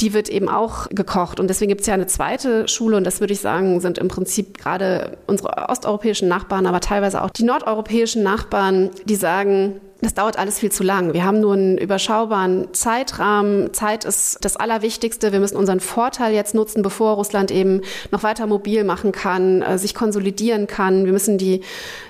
die 0.00 0.12
wird 0.12 0.28
eben 0.28 0.48
auch 0.48 0.88
gekocht. 0.90 1.40
Und 1.40 1.48
deswegen 1.48 1.68
gibt 1.68 1.82
es 1.82 1.86
ja 1.86 1.94
eine 1.94 2.06
zweite 2.06 2.68
Schule 2.68 2.96
und 2.96 3.04
das 3.04 3.20
würde 3.20 3.32
ich 3.32 3.40
sagen, 3.40 3.80
sind 3.80 3.98
im 3.98 4.08
Prinzip 4.08 4.58
gerade 4.58 5.18
unsere 5.26 5.68
osteuropäischen 5.68 6.28
Nachbarn, 6.28 6.66
aber 6.66 6.80
teilweise 6.80 7.22
auch 7.22 7.30
die 7.30 7.44
nordeuropäischen 7.44 8.22
Nachbarn, 8.22 8.90
die 9.04 9.16
sagen, 9.16 9.80
das 10.02 10.12
dauert 10.12 10.38
alles 10.38 10.58
viel 10.58 10.70
zu 10.70 10.82
lang. 10.82 11.14
Wir 11.14 11.24
haben 11.24 11.40
nur 11.40 11.54
einen 11.54 11.78
überschaubaren 11.78 12.68
Zeitrahmen. 12.74 13.72
Zeit 13.72 14.04
ist 14.04 14.38
das 14.42 14.56
Allerwichtigste. 14.56 15.32
Wir 15.32 15.40
müssen 15.40 15.56
unseren 15.56 15.80
Vorteil 15.80 16.34
jetzt 16.34 16.54
nutzen, 16.54 16.82
bevor 16.82 17.14
Russland 17.14 17.50
eben 17.50 17.80
noch 18.10 18.22
weiter 18.22 18.46
mobil 18.46 18.84
machen 18.84 19.12
kann, 19.12 19.62
äh, 19.62 19.78
sich 19.78 19.94
konsolidieren 19.94 20.66
kann. 20.66 21.06
Wir 21.06 21.12
müssen 21.12 21.38
die 21.38 21.62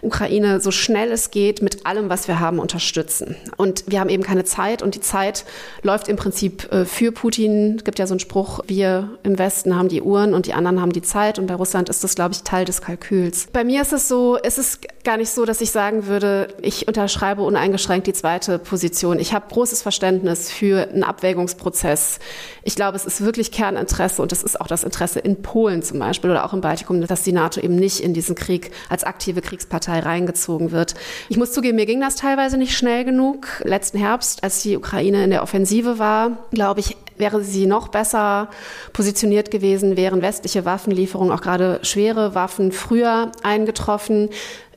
Ukraine 0.02 0.60
so 0.60 0.72
schnell 0.72 1.12
es 1.12 1.30
geht 1.30 1.62
mit 1.62 1.86
allem, 1.86 2.08
was 2.08 2.26
wir 2.26 2.40
haben, 2.40 2.58
unterstützen. 2.58 3.36
Und 3.56 3.84
wir 3.86 4.00
haben 4.00 4.10
eben 4.10 4.24
keine 4.24 4.44
Zeit 4.44 4.82
und 4.82 4.96
die 4.96 5.00
Zeit 5.00 5.44
läuft 5.82 6.08
im 6.08 6.16
Prinzip 6.16 6.70
äh, 6.72 6.86
für 6.86 7.12
Putin. 7.12 7.76
Es 7.78 7.84
gibt 7.84 8.00
ja 8.00 8.08
so 8.08 8.14
einen 8.14 8.20
Spruch, 8.20 8.60
wir 8.66 9.10
im 9.22 9.38
Westen 9.38 9.76
haben 9.76 9.88
die 9.88 10.02
Uhren 10.02 10.34
und 10.34 10.46
die 10.46 10.54
anderen 10.54 10.80
haben 10.80 10.92
die 10.92 11.02
Zeit 11.02 11.38
und 11.38 11.46
bei 11.46 11.54
Russland 11.54 11.88
ist 11.88 12.02
das, 12.02 12.16
glaube 12.16 12.32
ich, 12.34 12.42
Teil 12.42 12.64
des 12.64 12.80
Kalküls. 12.80 13.46
Bei 13.52 13.62
mir 13.62 13.82
ist 13.82 13.92
es 13.92 14.08
so, 14.08 14.36
es 14.42 14.58
ist 14.58 14.80
gar 15.04 15.16
nicht 15.16 15.30
so, 15.30 15.44
dass 15.44 15.60
ich 15.60 15.70
sagen 15.70 16.08
würde, 16.08 16.48
ich 16.62 16.88
unterschreibe 16.88 17.42
uneingeschränkt 17.42 17.75
uneingeschränkt 17.76 18.06
die 18.06 18.12
zweite 18.14 18.58
Position. 18.58 19.18
Ich 19.18 19.34
habe 19.34 19.46
großes 19.50 19.82
Verständnis 19.82 20.50
für 20.50 20.88
einen 20.88 21.04
Abwägungsprozess. 21.04 22.18
Ich 22.62 22.74
glaube, 22.74 22.96
es 22.96 23.04
ist 23.04 23.20
wirklich 23.20 23.52
Kerninteresse 23.52 24.22
und 24.22 24.32
es 24.32 24.42
ist 24.42 24.58
auch 24.60 24.66
das 24.66 24.82
Interesse 24.82 25.20
in 25.20 25.42
Polen 25.42 25.82
zum 25.82 25.98
Beispiel 25.98 26.30
oder 26.30 26.46
auch 26.46 26.54
im 26.54 26.62
Baltikum, 26.62 27.06
dass 27.06 27.22
die 27.22 27.32
NATO 27.32 27.60
eben 27.60 27.76
nicht 27.76 28.00
in 28.00 28.14
diesen 28.14 28.34
Krieg 28.34 28.70
als 28.88 29.04
aktive 29.04 29.42
Kriegspartei 29.42 29.98
reingezogen 30.00 30.72
wird. 30.72 30.94
Ich 31.28 31.36
muss 31.36 31.52
zugeben, 31.52 31.76
mir 31.76 31.86
ging 31.86 32.00
das 32.00 32.16
teilweise 32.16 32.56
nicht 32.56 32.74
schnell 32.74 33.04
genug. 33.04 33.46
Letzten 33.62 33.98
Herbst, 33.98 34.42
als 34.42 34.62
die 34.62 34.76
Ukraine 34.76 35.24
in 35.24 35.30
der 35.30 35.42
Offensive 35.42 35.98
war, 35.98 36.38
glaube 36.50 36.80
ich, 36.80 36.96
wäre 37.18 37.42
sie 37.42 37.66
noch 37.66 37.88
besser 37.88 38.48
positioniert 38.92 39.50
gewesen, 39.50 39.96
wären 39.96 40.22
westliche 40.22 40.64
Waffenlieferungen, 40.64 41.32
auch 41.32 41.40
gerade 41.40 41.80
schwere 41.82 42.34
Waffen, 42.34 42.72
früher 42.72 43.32
eingetroffen. 43.42 44.28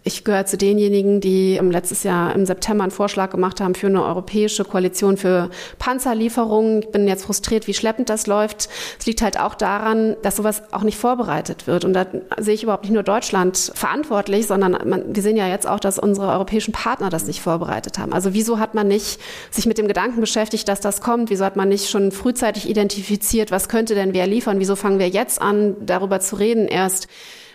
Ich 0.04 0.24
gehöre 0.24 0.46
zu 0.46 0.58
denjenigen, 0.58 1.20
die 1.20 1.60
letztes 1.62 2.04
Jahr 2.04 2.34
im 2.34 2.46
September 2.46 2.84
einen 2.84 2.92
Vorschlag 2.92 3.32
gemacht 3.32 3.60
haben 3.60 3.76
für 3.76 3.88
eine 3.88 4.04
europäische 4.06 4.64
Koalition 4.64 5.18
für 5.18 5.50
Panzerlieferungen. 5.78 6.84
Ich 6.84 6.90
bin 6.90 7.06
jetzt 7.06 7.26
frustriert, 7.26 7.68
wie 7.68 7.74
schleppend 7.74 8.10
das 8.10 8.26
läuft. 8.26 8.70
Es 8.98 9.06
liegt 9.06 9.22
halt 9.22 9.38
auch 9.38 9.56
daran, 9.56 10.16
dass 10.22 10.38
sowas 10.38 10.64
auch 10.72 10.84
nicht 10.84 10.98
vorbereitet 10.98 11.68
wird. 11.68 11.84
Und 11.84 11.94
da 11.94 12.06
sehe 12.38 12.54
ich 12.54 12.64
überhaupt 12.64 12.84
nicht 12.84 12.94
nur 12.94 13.04
Deutschland 13.04 13.72
verantwortlich, 13.76 14.48
sondern 14.48 14.78
man, 14.88 15.04
wir 15.14 15.22
sehen 15.22 15.36
ja 15.36 15.50
jetzt 15.50 15.68
auch, 15.68 15.82
dass 15.82 16.00
unsere 16.00 16.30
europäischen 16.30 16.72
Partner 16.72 17.10
das 17.10 17.28
nicht 17.28 17.42
vorbereitet 17.42 18.00
haben. 18.00 18.14
Also 18.14 18.34
wieso 18.34 18.58
hat 18.58 18.76
man 18.76 18.88
nicht 18.88 19.20
sich 19.52 19.66
mit 19.66 19.78
dem 19.78 19.90
Gedanken 19.90 20.22
beschäftigt, 20.22 20.70
dass 20.70 20.80
das 20.80 21.02
kommt? 21.02 21.30
Wieso 21.30 21.44
hat 21.44 21.58
man 21.58 21.68
nicht 21.68 21.90
schon 21.90 22.14
frühzeitig 22.14 22.70
identifiziert, 22.70 23.52
was 23.52 23.68
könnte 23.68 23.96
denn 23.96 24.14
wer 24.14 24.28
liefern? 24.28 24.60
Wieso 24.60 24.78
fangen 24.78 24.98
wir 24.98 25.10
jetzt 25.10 25.42
an, 25.42 25.76
darüber 25.86 26.22
zu 26.22 26.38
reden 26.38 26.70
erst? 26.70 27.10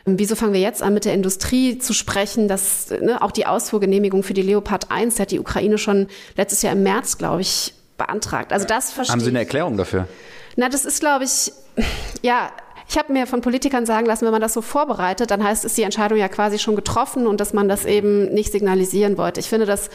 Wieso 0.07 0.37
fangen 0.37 0.53
wir 0.53 0.61
jetzt 0.61 0.83
an, 0.83 0.93
mit 0.93 1.07
der 1.07 1.15
Industrie 1.15 1.79
zu 1.79 1.95
sprechen, 1.95 2.47
dass 2.47 2.91
ne, 2.91 3.23
auch 3.23 3.31
die 3.31 3.47
Ausfuhrgenehmigung 3.47 4.23
für 4.23 4.35
die 4.35 4.43
Leopard 4.43 4.91
1, 4.91 5.19
hat 5.19 5.31
die 5.31 5.41
Ukraine 5.41 5.79
schon 5.79 6.09
letztes 6.37 6.61
Jahr 6.61 6.75
im 6.75 6.83
März, 6.83 7.17
glaube 7.17 7.41
ich, 7.41 7.73
beantragt. 7.97 8.53
Also 8.53 8.67
das 8.67 8.93
verstehe 8.93 9.13
Haben 9.13 9.21
Sie 9.21 9.31
eine 9.31 9.39
Erklärung 9.39 9.77
dafür? 9.79 10.07
Na, 10.57 10.69
das 10.69 10.85
ist, 10.85 11.01
glaube 11.01 11.25
ich, 11.25 11.53
ja, 12.23 12.51
ich 12.89 12.99
habe 12.99 13.13
mir 13.13 13.27
von 13.27 13.41
Politikern 13.41 13.87
sagen 13.87 14.07
lassen, 14.07 14.25
wenn 14.27 14.33
man 14.33 14.43
das 14.43 14.53
so 14.53 14.61
vorbereitet, 14.61 15.31
dann 15.31 15.43
heißt 15.43 15.65
es 15.65 15.75
die 15.75 15.83
Entscheidung 15.83 16.19
ja 16.19 16.29
quasi 16.29 16.59
schon 16.59 16.77
getroffen 16.77 17.27
und 17.27 17.41
dass 17.41 17.55
man 17.55 17.69
das 17.69 17.87
eben 17.87 18.33
nicht 18.35 18.53
signalisieren 18.53 19.17
wollte. 19.17 19.41
Ich 19.41 19.49
finde 19.49 19.65
das 19.65 19.89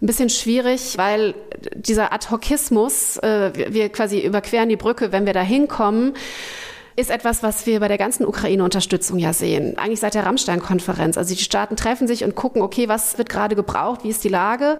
ein 0.00 0.06
bisschen 0.06 0.30
schwierig, 0.30 0.96
weil 0.96 1.34
dieser 1.74 2.12
Ad-Hocismus, 2.12 3.18
äh, 3.18 3.52
wir 3.68 3.88
quasi 3.90 4.20
überqueren 4.20 4.68
die 4.68 4.76
Brücke, 4.76 5.12
wenn 5.12 5.26
wir 5.26 5.32
da 5.32 5.42
hinkommen, 5.42 6.14
ist 6.96 7.10
etwas, 7.10 7.42
was 7.42 7.66
wir 7.66 7.80
bei 7.80 7.88
der 7.88 7.98
ganzen 7.98 8.26
Ukraine-Unterstützung 8.26 9.18
ja 9.18 9.32
sehen. 9.32 9.78
Eigentlich 9.78 10.00
seit 10.00 10.14
der 10.14 10.26
Rammstein-Konferenz. 10.26 11.16
Also 11.16 11.34
die 11.34 11.42
Staaten 11.42 11.76
treffen 11.76 12.06
sich 12.06 12.24
und 12.24 12.34
gucken, 12.34 12.62
okay, 12.62 12.88
was 12.88 13.18
wird 13.18 13.28
gerade 13.28 13.56
gebraucht, 13.56 14.04
wie 14.04 14.10
ist 14.10 14.24
die 14.24 14.28
Lage? 14.28 14.78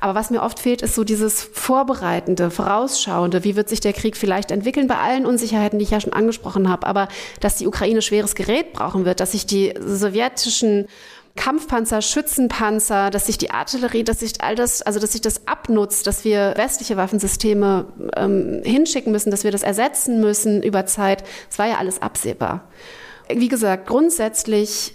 Aber 0.00 0.14
was 0.14 0.30
mir 0.30 0.42
oft 0.42 0.58
fehlt, 0.58 0.82
ist 0.82 0.94
so 0.94 1.04
dieses 1.04 1.42
Vorbereitende, 1.42 2.50
Vorausschauende. 2.50 3.44
Wie 3.44 3.56
wird 3.56 3.68
sich 3.68 3.80
der 3.80 3.94
Krieg 3.94 4.16
vielleicht 4.16 4.50
entwickeln 4.50 4.86
bei 4.86 4.96
allen 4.96 5.24
Unsicherheiten, 5.24 5.78
die 5.78 5.84
ich 5.84 5.90
ja 5.92 6.00
schon 6.00 6.12
angesprochen 6.12 6.68
habe? 6.68 6.86
Aber 6.86 7.08
dass 7.40 7.56
die 7.56 7.66
Ukraine 7.66 8.02
schweres 8.02 8.34
Gerät 8.34 8.72
brauchen 8.72 9.04
wird, 9.04 9.20
dass 9.20 9.32
sich 9.32 9.46
die 9.46 9.72
sowjetischen 9.80 10.88
Kampfpanzer, 11.36 12.00
Schützenpanzer, 12.00 13.10
dass 13.10 13.26
sich 13.26 13.38
die 13.38 13.50
Artillerie, 13.50 14.04
dass 14.04 14.20
sich 14.20 14.40
all 14.40 14.54
das, 14.54 14.82
also 14.82 15.00
dass 15.00 15.12
sich 15.12 15.20
das 15.20 15.48
abnutzt, 15.48 16.06
dass 16.06 16.24
wir 16.24 16.54
westliche 16.56 16.96
Waffensysteme 16.96 17.86
ähm, 18.16 18.62
hinschicken 18.64 19.10
müssen, 19.10 19.30
dass 19.30 19.42
wir 19.42 19.50
das 19.50 19.62
ersetzen 19.62 20.20
müssen 20.20 20.62
über 20.62 20.86
Zeit. 20.86 21.24
Es 21.50 21.58
war 21.58 21.66
ja 21.66 21.78
alles 21.78 22.00
absehbar. 22.00 22.68
Wie 23.28 23.48
gesagt, 23.48 23.86
grundsätzlich 23.86 24.94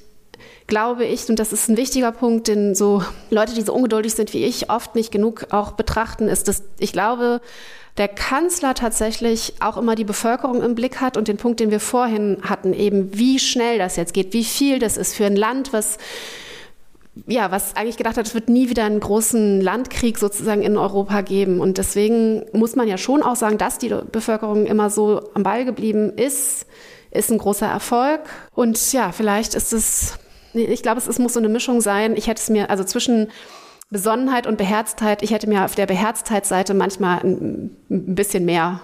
glaube 0.67 1.03
ich, 1.03 1.27
und 1.27 1.39
das 1.39 1.51
ist 1.51 1.67
ein 1.67 1.77
wichtiger 1.77 2.11
Punkt, 2.11 2.47
den 2.47 2.75
so 2.75 3.03
Leute, 3.29 3.53
die 3.53 3.63
so 3.63 3.73
ungeduldig 3.73 4.13
sind 4.13 4.33
wie 4.33 4.45
ich, 4.45 4.69
oft 4.69 4.95
nicht 4.95 5.11
genug 5.11 5.47
auch 5.49 5.73
betrachten, 5.73 6.29
ist, 6.29 6.47
dass 6.47 6.63
ich 6.77 6.93
glaube, 6.93 7.41
der 7.99 8.07
Kanzler 8.07 8.73
tatsächlich 8.73 9.53
auch 9.59 9.77
immer 9.77 9.93
die 9.95 10.05
Bevölkerung 10.05 10.63
im 10.63 10.73
Blick 10.73 11.01
hat 11.01 11.17
und 11.17 11.27
den 11.27 11.37
Punkt, 11.37 11.59
den 11.59 11.69
wir 11.69 11.81
vorhin 11.81 12.37
hatten, 12.41 12.73
eben 12.73 13.15
wie 13.17 13.39
schnell 13.39 13.77
das 13.77 13.97
jetzt 13.97 14.13
geht, 14.13 14.33
wie 14.33 14.45
viel 14.45 14.79
das 14.79 14.95
ist 14.97 15.15
für 15.15 15.25
ein 15.25 15.35
Land, 15.35 15.73
was 15.73 15.97
ja, 17.27 17.51
was 17.51 17.75
eigentlich 17.75 17.97
gedacht 17.97 18.15
hat, 18.15 18.27
es 18.27 18.33
wird 18.33 18.47
nie 18.47 18.69
wieder 18.69 18.85
einen 18.85 19.01
großen 19.01 19.59
Landkrieg 19.59 20.17
sozusagen 20.17 20.61
in 20.61 20.77
Europa 20.77 21.19
geben. 21.19 21.59
Und 21.59 21.77
deswegen 21.77 22.45
muss 22.53 22.77
man 22.77 22.87
ja 22.87 22.97
schon 22.97 23.23
auch 23.23 23.35
sagen, 23.35 23.57
dass 23.57 23.77
die 23.77 23.89
Bevölkerung 23.89 24.65
immer 24.65 24.89
so 24.89 25.29
am 25.33 25.43
Ball 25.43 25.65
geblieben 25.65 26.13
ist, 26.15 26.65
ist 27.11 27.29
ein 27.29 27.37
großer 27.37 27.67
Erfolg. 27.67 28.21
Und 28.55 28.93
ja, 28.93 29.11
vielleicht 29.11 29.53
ist 29.53 29.73
es, 29.73 30.17
ich 30.53 30.81
glaube, 30.81 30.99
es, 30.99 31.07
es 31.07 31.19
muss 31.19 31.33
so 31.33 31.39
eine 31.39 31.49
Mischung 31.49 31.81
sein. 31.81 32.15
Ich 32.15 32.27
hätte 32.27 32.41
es 32.41 32.49
mir, 32.49 32.69
also 32.69 32.85
zwischen 32.85 33.29
Besonnenheit 33.89 34.45
und 34.45 34.57
Beherztheit, 34.57 35.23
ich 35.23 35.31
hätte 35.31 35.49
mir 35.49 35.65
auf 35.65 35.73
der 35.73 35.87
Beherztheitsseite 35.87 36.75
manchmal 36.75 37.21
ein, 37.21 37.71
ein 37.89 38.15
bisschen 38.15 38.45
mehr 38.45 38.81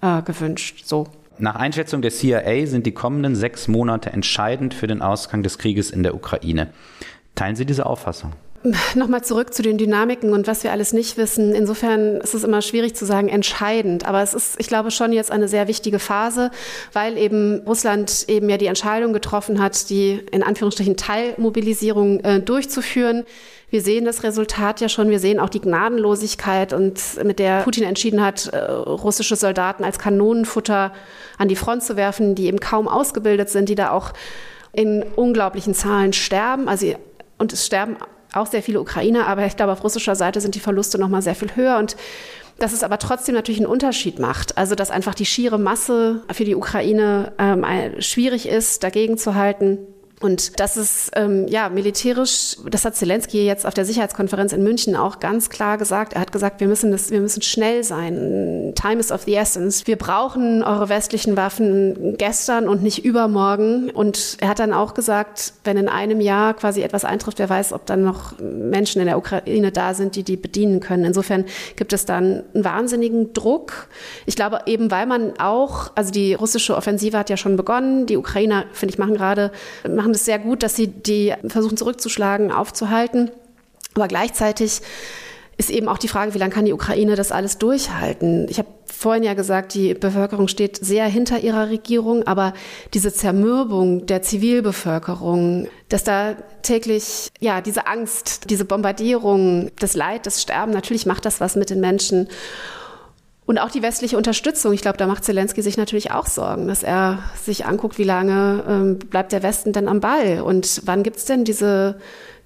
äh, 0.00 0.22
gewünscht. 0.22 0.82
So. 0.84 1.08
Nach 1.38 1.56
Einschätzung 1.56 2.02
der 2.02 2.12
CIA 2.12 2.66
sind 2.66 2.86
die 2.86 2.92
kommenden 2.92 3.34
sechs 3.34 3.66
Monate 3.66 4.12
entscheidend 4.12 4.72
für 4.72 4.86
den 4.86 5.02
Ausgang 5.02 5.42
des 5.42 5.58
Krieges 5.58 5.90
in 5.90 6.04
der 6.04 6.14
Ukraine. 6.14 6.68
Teilen 7.34 7.56
Sie 7.56 7.66
diese 7.66 7.86
Auffassung? 7.86 8.32
Nochmal 8.94 9.22
zurück 9.22 9.52
zu 9.52 9.62
den 9.62 9.76
Dynamiken 9.76 10.32
und 10.32 10.46
was 10.46 10.64
wir 10.64 10.72
alles 10.72 10.94
nicht 10.94 11.18
wissen. 11.18 11.54
Insofern 11.54 12.16
ist 12.22 12.32
es 12.32 12.44
immer 12.44 12.62
schwierig 12.62 12.96
zu 12.96 13.04
sagen, 13.04 13.28
entscheidend. 13.28 14.06
Aber 14.06 14.22
es 14.22 14.32
ist, 14.32 14.58
ich 14.58 14.68
glaube, 14.68 14.90
schon 14.90 15.12
jetzt 15.12 15.30
eine 15.30 15.48
sehr 15.48 15.68
wichtige 15.68 15.98
Phase, 15.98 16.50
weil 16.94 17.18
eben 17.18 17.60
Russland 17.66 18.24
eben 18.28 18.48
ja 18.48 18.56
die 18.56 18.66
Entscheidung 18.66 19.12
getroffen 19.12 19.60
hat, 19.62 19.90
die 19.90 20.22
in 20.32 20.42
Anführungsstrichen 20.42 20.96
Teilmobilisierung 20.96 22.20
äh, 22.20 22.40
durchzuführen. 22.40 23.24
Wir 23.68 23.82
sehen 23.82 24.06
das 24.06 24.22
Resultat 24.22 24.80
ja 24.80 24.88
schon. 24.88 25.10
Wir 25.10 25.18
sehen 25.18 25.40
auch 25.40 25.50
die 25.50 25.60
Gnadenlosigkeit 25.60 26.72
und 26.72 26.98
mit 27.22 27.38
der 27.38 27.64
Putin 27.64 27.84
entschieden 27.84 28.24
hat, 28.24 28.46
äh, 28.46 28.56
russische 28.56 29.36
Soldaten 29.36 29.84
als 29.84 29.98
Kanonenfutter 29.98 30.94
an 31.36 31.48
die 31.48 31.56
Front 31.56 31.82
zu 31.82 31.96
werfen, 31.96 32.34
die 32.34 32.46
eben 32.46 32.60
kaum 32.60 32.88
ausgebildet 32.88 33.50
sind, 33.50 33.68
die 33.68 33.74
da 33.74 33.90
auch 33.90 34.14
in 34.72 35.02
unglaublichen 35.02 35.74
Zahlen 35.74 36.14
sterben. 36.14 36.66
Also, 36.66 36.94
und 37.36 37.52
es 37.52 37.66
sterben 37.66 37.96
auch 38.36 38.46
sehr 38.46 38.62
viele 38.62 38.80
Ukrainer, 38.80 39.26
aber 39.26 39.46
ich 39.46 39.56
glaube, 39.56 39.72
auf 39.72 39.84
russischer 39.84 40.16
Seite 40.16 40.40
sind 40.40 40.54
die 40.54 40.60
Verluste 40.60 40.98
noch 40.98 41.08
mal 41.08 41.22
sehr 41.22 41.34
viel 41.34 41.54
höher 41.54 41.78
und 41.78 41.96
dass 42.58 42.72
es 42.72 42.82
aber 42.82 42.98
trotzdem 42.98 43.34
natürlich 43.34 43.60
einen 43.60 43.70
Unterschied 43.70 44.18
macht. 44.18 44.56
Also 44.56 44.74
dass 44.74 44.90
einfach 44.90 45.14
die 45.14 45.26
schiere 45.26 45.58
Masse 45.58 46.22
für 46.32 46.44
die 46.44 46.54
Ukraine 46.54 47.32
ähm, 47.38 47.64
schwierig 48.00 48.48
ist, 48.48 48.84
dagegen 48.84 49.18
zu 49.18 49.34
halten. 49.34 49.78
Und 50.24 50.58
das 50.58 50.78
ist 50.78 51.10
ähm, 51.16 51.46
ja 51.48 51.68
militärisch, 51.68 52.56
das 52.70 52.86
hat 52.86 52.96
Zelensky 52.96 53.44
jetzt 53.44 53.66
auf 53.66 53.74
der 53.74 53.84
Sicherheitskonferenz 53.84 54.54
in 54.54 54.62
München 54.62 54.96
auch 54.96 55.20
ganz 55.20 55.50
klar 55.50 55.76
gesagt. 55.76 56.14
Er 56.14 56.22
hat 56.22 56.32
gesagt, 56.32 56.60
wir 56.60 56.66
müssen 56.66 56.92
das, 56.92 57.10
wir 57.10 57.20
müssen 57.20 57.42
schnell 57.42 57.84
sein. 57.84 58.72
Time 58.74 59.00
is 59.00 59.12
of 59.12 59.24
the 59.24 59.34
essence. 59.34 59.86
Wir 59.86 59.96
brauchen 59.96 60.62
eure 60.62 60.88
westlichen 60.88 61.36
Waffen 61.36 62.16
gestern 62.16 62.70
und 62.70 62.82
nicht 62.82 63.04
übermorgen. 63.04 63.90
Und 63.90 64.38
er 64.40 64.48
hat 64.48 64.60
dann 64.60 64.72
auch 64.72 64.94
gesagt, 64.94 65.52
wenn 65.62 65.76
in 65.76 65.90
einem 65.90 66.22
Jahr 66.22 66.54
quasi 66.54 66.80
etwas 66.80 67.04
eintrifft, 67.04 67.38
wer 67.38 67.50
weiß, 67.50 67.74
ob 67.74 67.84
dann 67.84 68.02
noch 68.02 68.32
Menschen 68.40 69.02
in 69.02 69.06
der 69.06 69.18
Ukraine 69.18 69.72
da 69.72 69.92
sind, 69.92 70.16
die 70.16 70.22
die 70.22 70.38
bedienen 70.38 70.80
können. 70.80 71.04
Insofern 71.04 71.44
gibt 71.76 71.92
es 71.92 72.06
dann 72.06 72.44
einen 72.54 72.64
wahnsinnigen 72.64 73.34
Druck. 73.34 73.88
Ich 74.24 74.36
glaube 74.36 74.60
eben, 74.64 74.90
weil 74.90 75.04
man 75.04 75.38
auch, 75.38 75.92
also 75.96 76.10
die 76.10 76.32
russische 76.32 76.74
Offensive 76.76 77.18
hat 77.18 77.28
ja 77.28 77.36
schon 77.36 77.58
begonnen. 77.58 78.06
Die 78.06 78.16
Ukrainer, 78.16 78.64
finde 78.72 78.94
ich, 78.94 78.98
machen 78.98 79.12
gerade 79.12 79.52
machen 79.86 80.13
es 80.14 80.24
sehr 80.24 80.38
gut, 80.38 80.62
dass 80.62 80.76
sie 80.76 80.88
die 80.88 81.34
versuchen 81.46 81.76
zurückzuschlagen, 81.76 82.52
aufzuhalten. 82.52 83.30
Aber 83.94 84.08
gleichzeitig 84.08 84.80
ist 85.56 85.70
eben 85.70 85.88
auch 85.88 85.98
die 85.98 86.08
Frage, 86.08 86.34
wie 86.34 86.38
lange 86.38 86.52
kann 86.52 86.64
die 86.64 86.72
Ukraine 86.72 87.14
das 87.14 87.30
alles 87.30 87.58
durchhalten? 87.58 88.48
Ich 88.48 88.58
habe 88.58 88.68
vorhin 88.86 89.22
ja 89.22 89.34
gesagt, 89.34 89.74
die 89.74 89.94
Bevölkerung 89.94 90.48
steht 90.48 90.78
sehr 90.78 91.06
hinter 91.06 91.38
ihrer 91.40 91.68
Regierung, 91.68 92.26
aber 92.26 92.54
diese 92.92 93.12
Zermürbung 93.12 94.06
der 94.06 94.22
Zivilbevölkerung, 94.22 95.68
dass 95.88 96.02
da 96.02 96.34
täglich, 96.62 97.30
ja, 97.38 97.60
diese 97.60 97.86
Angst, 97.86 98.50
diese 98.50 98.64
Bombardierung, 98.64 99.70
das 99.78 99.94
Leid, 99.94 100.26
das 100.26 100.42
Sterben, 100.42 100.72
natürlich 100.72 101.06
macht 101.06 101.24
das 101.24 101.40
was 101.40 101.54
mit 101.54 101.70
den 101.70 101.80
Menschen. 101.80 102.28
Und 103.46 103.58
auch 103.58 103.70
die 103.70 103.82
westliche 103.82 104.16
Unterstützung. 104.16 104.72
Ich 104.72 104.80
glaube, 104.80 104.96
da 104.96 105.06
macht 105.06 105.24
Zelensky 105.24 105.60
sich 105.60 105.76
natürlich 105.76 106.12
auch 106.12 106.26
Sorgen, 106.26 106.66
dass 106.66 106.82
er 106.82 107.18
sich 107.42 107.66
anguckt, 107.66 107.98
wie 107.98 108.04
lange 108.04 108.64
ähm, 108.66 108.98
bleibt 108.98 109.32
der 109.32 109.42
Westen 109.42 109.74
denn 109.74 109.86
am 109.86 110.00
Ball 110.00 110.40
und 110.40 110.82
wann 110.86 111.02
gibt 111.02 111.16
es 111.16 111.26
denn 111.26 111.44
diese 111.44 111.96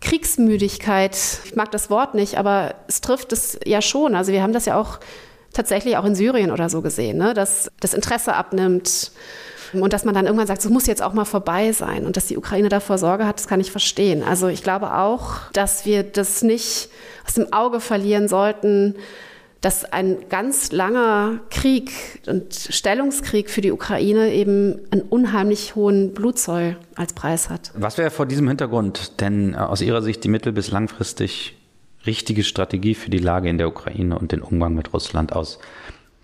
Kriegsmüdigkeit? 0.00 1.16
Ich 1.44 1.54
mag 1.54 1.70
das 1.70 1.88
Wort 1.88 2.14
nicht, 2.14 2.37
aber 2.37 2.74
es 2.88 3.00
trifft 3.00 3.32
es 3.32 3.61
ja 3.64 3.80
schon. 3.80 4.16
Also 4.16 4.32
wir 4.32 4.42
haben 4.42 4.52
das 4.52 4.66
ja 4.66 4.76
auch 4.76 4.98
tatsächlich 5.52 5.96
auch 5.96 6.04
in 6.04 6.16
Syrien 6.16 6.50
oder 6.50 6.68
so 6.68 6.82
gesehen, 6.82 7.18
ne? 7.18 7.32
dass 7.32 7.70
das 7.78 7.94
Interesse 7.94 8.34
abnimmt 8.34 9.12
und 9.72 9.92
dass 9.92 10.04
man 10.04 10.14
dann 10.14 10.26
irgendwann 10.26 10.46
sagt, 10.46 10.64
es 10.64 10.70
muss 10.70 10.87
jetzt 10.87 11.02
auch 11.02 11.12
mal 11.12 11.24
vorbei 11.24 11.72
sein 11.72 12.06
und 12.06 12.16
dass 12.16 12.26
die 12.26 12.37
Ukraine 12.37 12.68
davor 12.68 12.98
Sorge 12.98 13.26
hat, 13.26 13.38
das 13.38 13.46
kann 13.46 13.61
ich 13.61 13.70
verstehen. 13.70 14.22
Also 14.22 14.48
ich 14.48 14.62
glaube 14.62 14.94
auch, 14.94 15.50
dass 15.52 15.84
wir 15.84 16.02
das 16.02 16.42
nicht 16.42 16.88
aus 17.26 17.34
dem 17.34 17.52
Auge 17.52 17.80
verlieren 17.80 18.28
sollten, 18.28 18.96
dass 19.60 19.84
ein 19.84 20.28
ganz 20.28 20.70
langer 20.70 21.40
Krieg 21.50 21.90
und 22.26 22.54
Stellungskrieg 22.54 23.50
für 23.50 23.60
die 23.60 23.72
Ukraine 23.72 24.32
eben 24.32 24.78
einen 24.90 25.02
unheimlich 25.02 25.74
hohen 25.74 26.14
Blutzoll 26.14 26.76
als 26.94 27.12
Preis 27.12 27.50
hat. 27.50 27.72
Was 27.74 27.98
wäre 27.98 28.10
vor 28.10 28.26
diesem 28.26 28.46
Hintergrund 28.46 29.20
denn 29.20 29.54
äh, 29.54 29.56
aus 29.56 29.80
Ihrer 29.80 30.02
Sicht 30.02 30.22
die 30.22 30.28
mittel- 30.28 30.52
bis 30.52 30.70
langfristig 30.70 31.56
richtige 32.06 32.44
Strategie 32.44 32.94
für 32.94 33.10
die 33.10 33.18
Lage 33.18 33.48
in 33.48 33.58
der 33.58 33.68
Ukraine 33.68 34.18
und 34.18 34.30
den 34.32 34.42
Umgang 34.42 34.74
mit 34.74 34.92
Russland 34.92 35.32
aus 35.32 35.58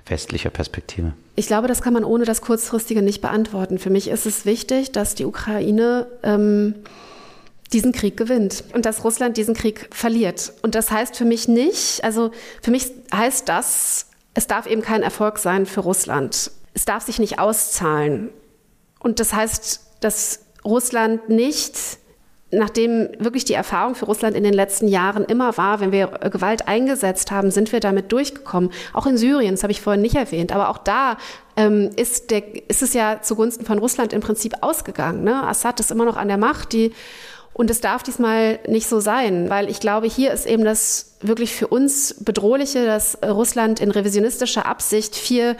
westlicher 0.06 0.50
Perspektive? 0.50 1.12
Ich 1.34 1.46
glaube, 1.46 1.66
das 1.66 1.82
kann 1.82 1.92
man 1.92 2.04
ohne 2.04 2.24
das 2.24 2.40
Kurzfristige 2.40 3.02
nicht 3.02 3.20
beantworten. 3.20 3.78
Für 3.78 3.90
mich 3.90 4.08
ist 4.08 4.26
es 4.26 4.46
wichtig, 4.46 4.92
dass 4.92 5.14
die 5.14 5.24
Ukraine 5.24 6.06
ähm, 6.22 6.74
diesen 7.72 7.92
Krieg 7.92 8.16
gewinnt 8.16 8.64
und 8.72 8.87
dass 8.87 9.05
Russland 9.05 9.37
diesen 9.37 9.55
Krieg 9.55 9.88
verliert. 9.92 10.53
Und 10.62 10.74
das 10.74 10.90
heißt 10.90 11.16
für 11.16 11.24
mich 11.24 11.48
nicht, 11.48 12.05
also 12.05 12.31
für 12.62 12.70
mich 12.70 12.90
heißt 13.12 13.48
das, 13.48 14.07
es 14.35 14.46
darf 14.46 14.66
eben 14.66 14.83
kein 14.83 15.03
Erfolg 15.03 15.38
sein 15.38 15.66
für 15.66 15.81
Russland. 15.81 16.50
Es 16.74 16.85
darf 16.85 17.05
sich 17.05 17.18
nicht 17.18 17.38
auszahlen. 17.38 18.31
Und 18.98 19.20
das 19.20 19.33
heißt, 19.33 19.81
dass 20.00 20.40
Russland 20.64 21.29
nicht 21.29 21.98
nachdem 22.55 23.09
wirklich 23.18 23.44
die 23.44 23.55
Erfahrung 23.55 23.94
für 23.94 24.07
Russland 24.07 24.37
in 24.37 24.44
den 24.44 24.55
letzten 24.55 24.88
Jahren 24.88 25.24
immer 25.24 25.57
war, 25.57 25.81
wenn 25.81 25.92
wir 25.92 26.07
Gewalt 26.07 26.68
eingesetzt 26.68 27.31
haben, 27.31 27.50
sind 27.50 27.72
wir 27.72 27.81
damit 27.81 28.12
durchgekommen. 28.12 28.70
Auch 28.92 29.07
in 29.07 29.16
Syrien, 29.16 29.55
das 29.55 29.62
habe 29.62 29.72
ich 29.72 29.81
vorhin 29.81 30.03
nicht 30.03 30.14
erwähnt, 30.14 30.53
aber 30.53 30.68
auch 30.68 30.79
da 30.79 31.16
ähm, 31.57 31.90
ist, 31.96 32.31
der, 32.31 32.42
ist 32.68 32.83
es 32.83 32.94
ja 32.94 33.20
zugunsten 33.22 33.64
von 33.64 33.79
Russland 33.79 34.12
im 34.12 34.20
Prinzip 34.20 34.55
ausgegangen. 34.61 35.24
Ne? 35.24 35.42
Assad 35.46 35.81
ist 35.81 35.90
immer 35.90 36.05
noch 36.05 36.16
an 36.16 36.29
der 36.29 36.38
Macht, 36.38 36.72
die 36.72 36.92
und 37.54 37.70
es 37.70 37.80
darf 37.80 38.02
diesmal 38.02 38.58
nicht 38.66 38.88
so 38.88 38.98
sein, 38.98 39.48
weil 39.48 39.70
ich 39.70 39.78
glaube, 39.78 40.08
hier 40.08 40.32
ist 40.32 40.44
eben 40.44 40.64
das 40.64 41.16
wirklich 41.20 41.54
für 41.54 41.68
uns 41.68 42.16
Bedrohliche, 42.18 42.84
dass 42.84 43.16
Russland 43.24 43.78
in 43.78 43.92
revisionistischer 43.92 44.66
Absicht 44.66 45.14
vier 45.14 45.56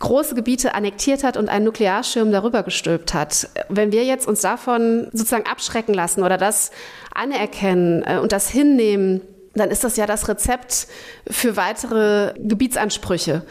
große 0.00 0.34
Gebiete 0.34 0.74
annektiert 0.74 1.24
hat 1.24 1.38
und 1.38 1.48
einen 1.48 1.64
Nuklearschirm 1.64 2.30
darüber 2.30 2.62
gestülpt 2.62 3.14
hat. 3.14 3.48
Wenn 3.70 3.90
wir 3.90 4.04
jetzt 4.04 4.28
uns 4.28 4.42
davon 4.42 5.08
sozusagen 5.12 5.46
abschrecken 5.46 5.94
lassen 5.94 6.22
oder 6.22 6.36
das 6.36 6.72
anerkennen 7.14 8.02
äh, 8.06 8.18
und 8.18 8.32
das 8.32 8.50
hinnehmen, 8.50 9.22
dann 9.54 9.70
ist 9.70 9.82
das 9.82 9.96
ja 9.96 10.06
das 10.06 10.28
Rezept 10.28 10.88
für 11.28 11.56
weitere 11.56 12.34
Gebietsansprüche. 12.38 13.42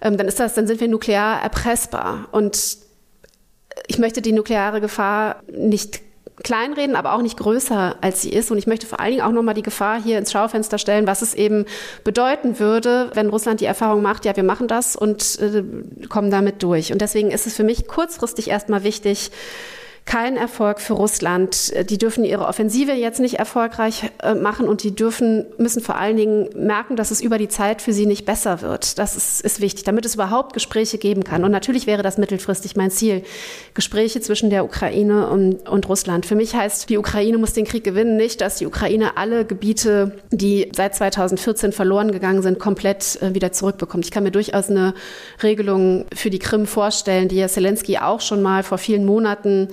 Ähm, 0.00 0.16
dann 0.16 0.26
ist 0.26 0.40
das, 0.40 0.54
dann 0.54 0.66
sind 0.66 0.80
wir 0.80 0.88
nuklear 0.88 1.42
erpressbar. 1.42 2.28
Und 2.32 2.78
ich 3.86 3.98
möchte 3.98 4.22
die 4.22 4.32
nukleare 4.32 4.80
Gefahr 4.80 5.42
nicht 5.50 6.00
kleinreden, 6.42 6.96
aber 6.96 7.14
auch 7.14 7.22
nicht 7.22 7.38
größer, 7.38 7.96
als 8.00 8.22
sie 8.22 8.30
ist. 8.30 8.50
Und 8.50 8.58
ich 8.58 8.66
möchte 8.66 8.86
vor 8.86 9.00
allen 9.00 9.12
Dingen 9.12 9.22
auch 9.22 9.32
nochmal 9.32 9.54
die 9.54 9.62
Gefahr 9.62 10.00
hier 10.00 10.18
ins 10.18 10.32
Schaufenster 10.32 10.78
stellen, 10.78 11.06
was 11.06 11.22
es 11.22 11.34
eben 11.34 11.64
bedeuten 12.04 12.58
würde, 12.58 13.10
wenn 13.14 13.30
Russland 13.30 13.60
die 13.60 13.64
Erfahrung 13.64 14.02
macht, 14.02 14.24
ja, 14.24 14.36
wir 14.36 14.42
machen 14.42 14.68
das 14.68 14.96
und 14.96 15.38
äh, 15.40 15.62
kommen 16.08 16.30
damit 16.30 16.62
durch. 16.62 16.92
Und 16.92 17.00
deswegen 17.00 17.30
ist 17.30 17.46
es 17.46 17.54
für 17.54 17.64
mich 17.64 17.86
kurzfristig 17.86 18.48
erstmal 18.48 18.84
wichtig, 18.84 19.30
kein 20.06 20.36
Erfolg 20.36 20.80
für 20.80 20.92
Russland. 20.92 21.72
Die 21.90 21.98
dürfen 21.98 22.24
ihre 22.24 22.46
Offensive 22.46 22.92
jetzt 22.92 23.18
nicht 23.18 23.40
erfolgreich 23.40 24.12
äh, 24.22 24.34
machen 24.34 24.68
und 24.68 24.84
die 24.84 24.94
dürfen, 24.94 25.46
müssen 25.58 25.82
vor 25.82 25.96
allen 25.96 26.16
Dingen 26.16 26.48
merken, 26.54 26.94
dass 26.94 27.10
es 27.10 27.20
über 27.20 27.38
die 27.38 27.48
Zeit 27.48 27.82
für 27.82 27.92
sie 27.92 28.06
nicht 28.06 28.24
besser 28.24 28.62
wird. 28.62 29.00
Das 29.00 29.16
ist, 29.16 29.40
ist 29.40 29.60
wichtig, 29.60 29.82
damit 29.82 30.06
es 30.06 30.14
überhaupt 30.14 30.52
Gespräche 30.52 30.98
geben 30.98 31.24
kann. 31.24 31.42
Und 31.42 31.50
natürlich 31.50 31.88
wäre 31.88 32.04
das 32.04 32.18
mittelfristig 32.18 32.76
mein 32.76 32.92
Ziel. 32.92 33.24
Gespräche 33.74 34.20
zwischen 34.20 34.48
der 34.48 34.64
Ukraine 34.64 35.28
und, 35.28 35.68
und 35.68 35.88
Russland. 35.88 36.24
Für 36.24 36.36
mich 36.36 36.54
heißt, 36.54 36.88
die 36.88 36.98
Ukraine 36.98 37.36
muss 37.38 37.52
den 37.52 37.64
Krieg 37.64 37.82
gewinnen, 37.82 38.16
nicht, 38.16 38.40
dass 38.40 38.58
die 38.58 38.66
Ukraine 38.66 39.16
alle 39.16 39.44
Gebiete, 39.44 40.12
die 40.30 40.70
seit 40.74 40.94
2014 40.94 41.72
verloren 41.72 42.12
gegangen 42.12 42.42
sind, 42.42 42.60
komplett 42.60 43.20
äh, 43.22 43.34
wieder 43.34 43.50
zurückbekommt. 43.50 44.04
Ich 44.04 44.12
kann 44.12 44.22
mir 44.22 44.30
durchaus 44.30 44.70
eine 44.70 44.94
Regelung 45.42 46.06
für 46.14 46.30
die 46.30 46.38
Krim 46.38 46.66
vorstellen, 46.66 47.26
die 47.26 47.36
ja 47.36 47.48
Zelensky 47.48 47.98
auch 47.98 48.20
schon 48.20 48.40
mal 48.40 48.62
vor 48.62 48.78
vielen 48.78 49.04
Monaten 49.04 49.68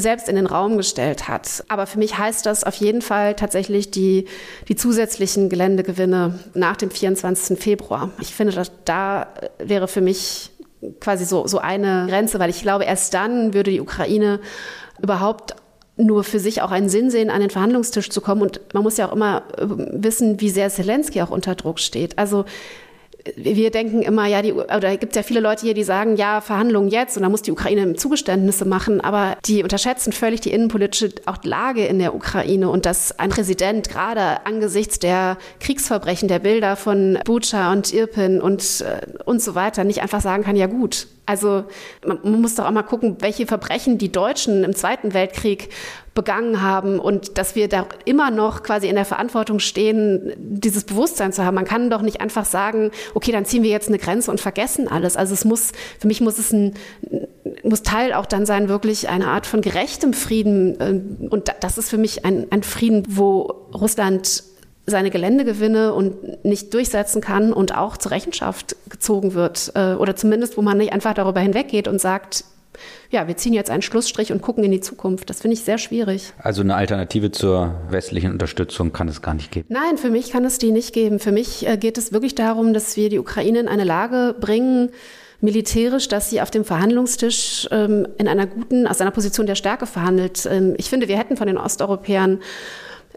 selbst 0.00 0.28
in 0.28 0.36
den 0.36 0.46
Raum 0.46 0.76
gestellt 0.76 1.28
hat. 1.28 1.64
Aber 1.68 1.86
für 1.86 1.98
mich 1.98 2.18
heißt 2.18 2.46
das 2.46 2.64
auf 2.64 2.74
jeden 2.74 3.02
Fall 3.02 3.34
tatsächlich 3.34 3.90
die, 3.90 4.26
die 4.68 4.76
zusätzlichen 4.76 5.48
Geländegewinne 5.48 6.38
nach 6.54 6.76
dem 6.76 6.90
24. 6.90 7.58
Februar. 7.58 8.10
Ich 8.20 8.34
finde, 8.34 8.52
dass 8.52 8.70
da 8.84 9.28
wäre 9.58 9.88
für 9.88 10.00
mich 10.00 10.50
quasi 11.00 11.24
so, 11.24 11.46
so 11.46 11.58
eine 11.58 12.06
Grenze, 12.08 12.38
weil 12.38 12.50
ich 12.50 12.62
glaube, 12.62 12.84
erst 12.84 13.14
dann 13.14 13.54
würde 13.54 13.70
die 13.70 13.80
Ukraine 13.80 14.40
überhaupt 15.02 15.54
nur 15.96 16.22
für 16.22 16.38
sich 16.38 16.62
auch 16.62 16.70
einen 16.70 16.88
Sinn 16.88 17.10
sehen, 17.10 17.28
an 17.28 17.40
den 17.40 17.50
Verhandlungstisch 17.50 18.08
zu 18.10 18.20
kommen. 18.20 18.42
Und 18.42 18.60
man 18.72 18.84
muss 18.84 18.96
ja 18.96 19.08
auch 19.08 19.12
immer 19.12 19.42
äh, 19.56 19.66
wissen, 19.66 20.40
wie 20.40 20.50
sehr 20.50 20.70
Zelensky 20.70 21.20
auch 21.22 21.30
unter 21.30 21.56
Druck 21.56 21.80
steht. 21.80 22.18
Also 22.18 22.44
wir 23.36 23.70
denken 23.70 24.02
immer, 24.02 24.26
ja, 24.26 24.42
die, 24.42 24.52
oder 24.52 24.96
gibt 24.96 25.12
es 25.12 25.16
ja 25.16 25.22
viele 25.22 25.40
Leute 25.40 25.62
hier, 25.62 25.74
die 25.74 25.84
sagen, 25.84 26.16
ja, 26.16 26.40
Verhandlungen 26.40 26.88
jetzt 26.88 27.16
und 27.16 27.22
da 27.22 27.28
muss 27.28 27.42
die 27.42 27.52
Ukraine 27.52 27.94
Zugeständnisse 27.94 28.64
machen, 28.64 29.00
aber 29.00 29.36
die 29.44 29.62
unterschätzen 29.62 30.12
völlig 30.12 30.40
die 30.40 30.52
innenpolitische 30.52 31.10
auch 31.26 31.38
Lage 31.44 31.86
in 31.86 31.98
der 31.98 32.14
Ukraine 32.14 32.68
und 32.70 32.86
dass 32.86 33.18
ein 33.18 33.30
Präsident 33.30 33.88
gerade 33.88 34.46
angesichts 34.46 34.98
der 34.98 35.38
Kriegsverbrechen, 35.60 36.28
der 36.28 36.38
Bilder 36.38 36.76
von 36.76 37.18
Bucha 37.24 37.72
und 37.72 37.92
Irpin 37.92 38.40
und, 38.40 38.82
äh, 38.82 39.06
und 39.24 39.42
so 39.42 39.54
weiter 39.54 39.84
nicht 39.84 40.02
einfach 40.02 40.20
sagen 40.20 40.44
kann, 40.44 40.56
ja 40.56 40.66
gut, 40.66 41.06
also 41.28 41.64
man 42.06 42.40
muss 42.40 42.54
doch 42.54 42.64
auch 42.64 42.70
mal 42.70 42.82
gucken, 42.82 43.16
welche 43.20 43.46
Verbrechen 43.46 43.98
die 43.98 44.10
Deutschen 44.10 44.64
im 44.64 44.74
Zweiten 44.74 45.12
Weltkrieg 45.12 45.68
begangen 46.18 46.62
haben 46.62 46.98
und 46.98 47.38
dass 47.38 47.54
wir 47.54 47.68
da 47.68 47.86
immer 48.04 48.32
noch 48.32 48.64
quasi 48.64 48.88
in 48.88 48.96
der 48.96 49.04
Verantwortung 49.04 49.60
stehen, 49.60 50.32
dieses 50.36 50.82
Bewusstsein 50.82 51.32
zu 51.32 51.44
haben. 51.44 51.54
Man 51.54 51.64
kann 51.64 51.90
doch 51.90 52.02
nicht 52.02 52.20
einfach 52.20 52.44
sagen, 52.44 52.90
okay, 53.14 53.30
dann 53.30 53.44
ziehen 53.44 53.62
wir 53.62 53.70
jetzt 53.70 53.86
eine 53.86 53.98
Grenze 53.98 54.32
und 54.32 54.40
vergessen 54.40 54.88
alles. 54.88 55.16
Also 55.16 55.32
es 55.32 55.44
muss, 55.44 55.70
für 56.00 56.08
mich 56.08 56.20
muss 56.20 56.38
es 56.38 56.52
ein, 56.52 56.74
muss 57.62 57.84
Teil 57.84 58.14
auch 58.14 58.26
dann 58.26 58.46
sein, 58.46 58.68
wirklich 58.68 59.08
eine 59.08 59.28
Art 59.28 59.46
von 59.46 59.60
gerechtem 59.60 60.12
Frieden. 60.12 61.28
Und 61.30 61.52
das 61.60 61.78
ist 61.78 61.88
für 61.88 61.98
mich 61.98 62.24
ein, 62.24 62.48
ein 62.50 62.64
Frieden, 62.64 63.04
wo 63.10 63.68
Russland 63.72 64.42
seine 64.86 65.10
Geländegewinne 65.10 65.94
und 65.94 66.44
nicht 66.44 66.74
durchsetzen 66.74 67.20
kann 67.20 67.52
und 67.52 67.76
auch 67.76 67.96
zur 67.96 68.10
Rechenschaft 68.10 68.74
gezogen 68.88 69.34
wird. 69.34 69.70
Äh, 69.76 69.94
oder 69.94 70.16
zumindest, 70.16 70.56
wo 70.56 70.62
man 70.62 70.78
nicht 70.78 70.92
einfach 70.92 71.14
darüber 71.14 71.38
hinweggeht 71.38 71.86
und 71.86 72.00
sagt, 72.00 72.44
ja, 73.10 73.28
wir 73.28 73.36
ziehen 73.36 73.52
jetzt 73.52 73.70
einen 73.70 73.82
Schlussstrich 73.82 74.32
und 74.32 74.42
gucken 74.42 74.64
in 74.64 74.70
die 74.70 74.80
Zukunft. 74.80 75.30
Das 75.30 75.40
finde 75.40 75.54
ich 75.54 75.64
sehr 75.64 75.78
schwierig. 75.78 76.32
Also 76.38 76.62
eine 76.62 76.74
Alternative 76.74 77.30
zur 77.30 77.74
westlichen 77.88 78.32
Unterstützung 78.32 78.92
kann 78.92 79.08
es 79.08 79.22
gar 79.22 79.34
nicht 79.34 79.50
geben. 79.50 79.66
Nein, 79.70 79.98
für 79.98 80.10
mich 80.10 80.30
kann 80.30 80.44
es 80.44 80.58
die 80.58 80.70
nicht 80.70 80.92
geben. 80.92 81.18
Für 81.18 81.32
mich 81.32 81.66
äh, 81.66 81.76
geht 81.76 81.98
es 81.98 82.12
wirklich 82.12 82.34
darum, 82.34 82.72
dass 82.72 82.96
wir 82.96 83.08
die 83.08 83.18
Ukraine 83.18 83.60
in 83.60 83.68
eine 83.68 83.84
Lage 83.84 84.34
bringen, 84.38 84.90
militärisch, 85.40 86.08
dass 86.08 86.30
sie 86.30 86.40
auf 86.40 86.50
dem 86.50 86.64
Verhandlungstisch 86.64 87.68
ähm, 87.70 88.08
in 88.18 88.26
einer 88.26 88.46
guten, 88.46 88.86
aus 88.86 89.00
einer 89.00 89.12
Position 89.12 89.46
der 89.46 89.54
Stärke 89.54 89.86
verhandelt. 89.86 90.48
Ähm, 90.50 90.74
ich 90.78 90.90
finde, 90.90 91.08
wir 91.08 91.16
hätten 91.16 91.36
von 91.36 91.46
den 91.46 91.58
Osteuropäern 91.58 92.40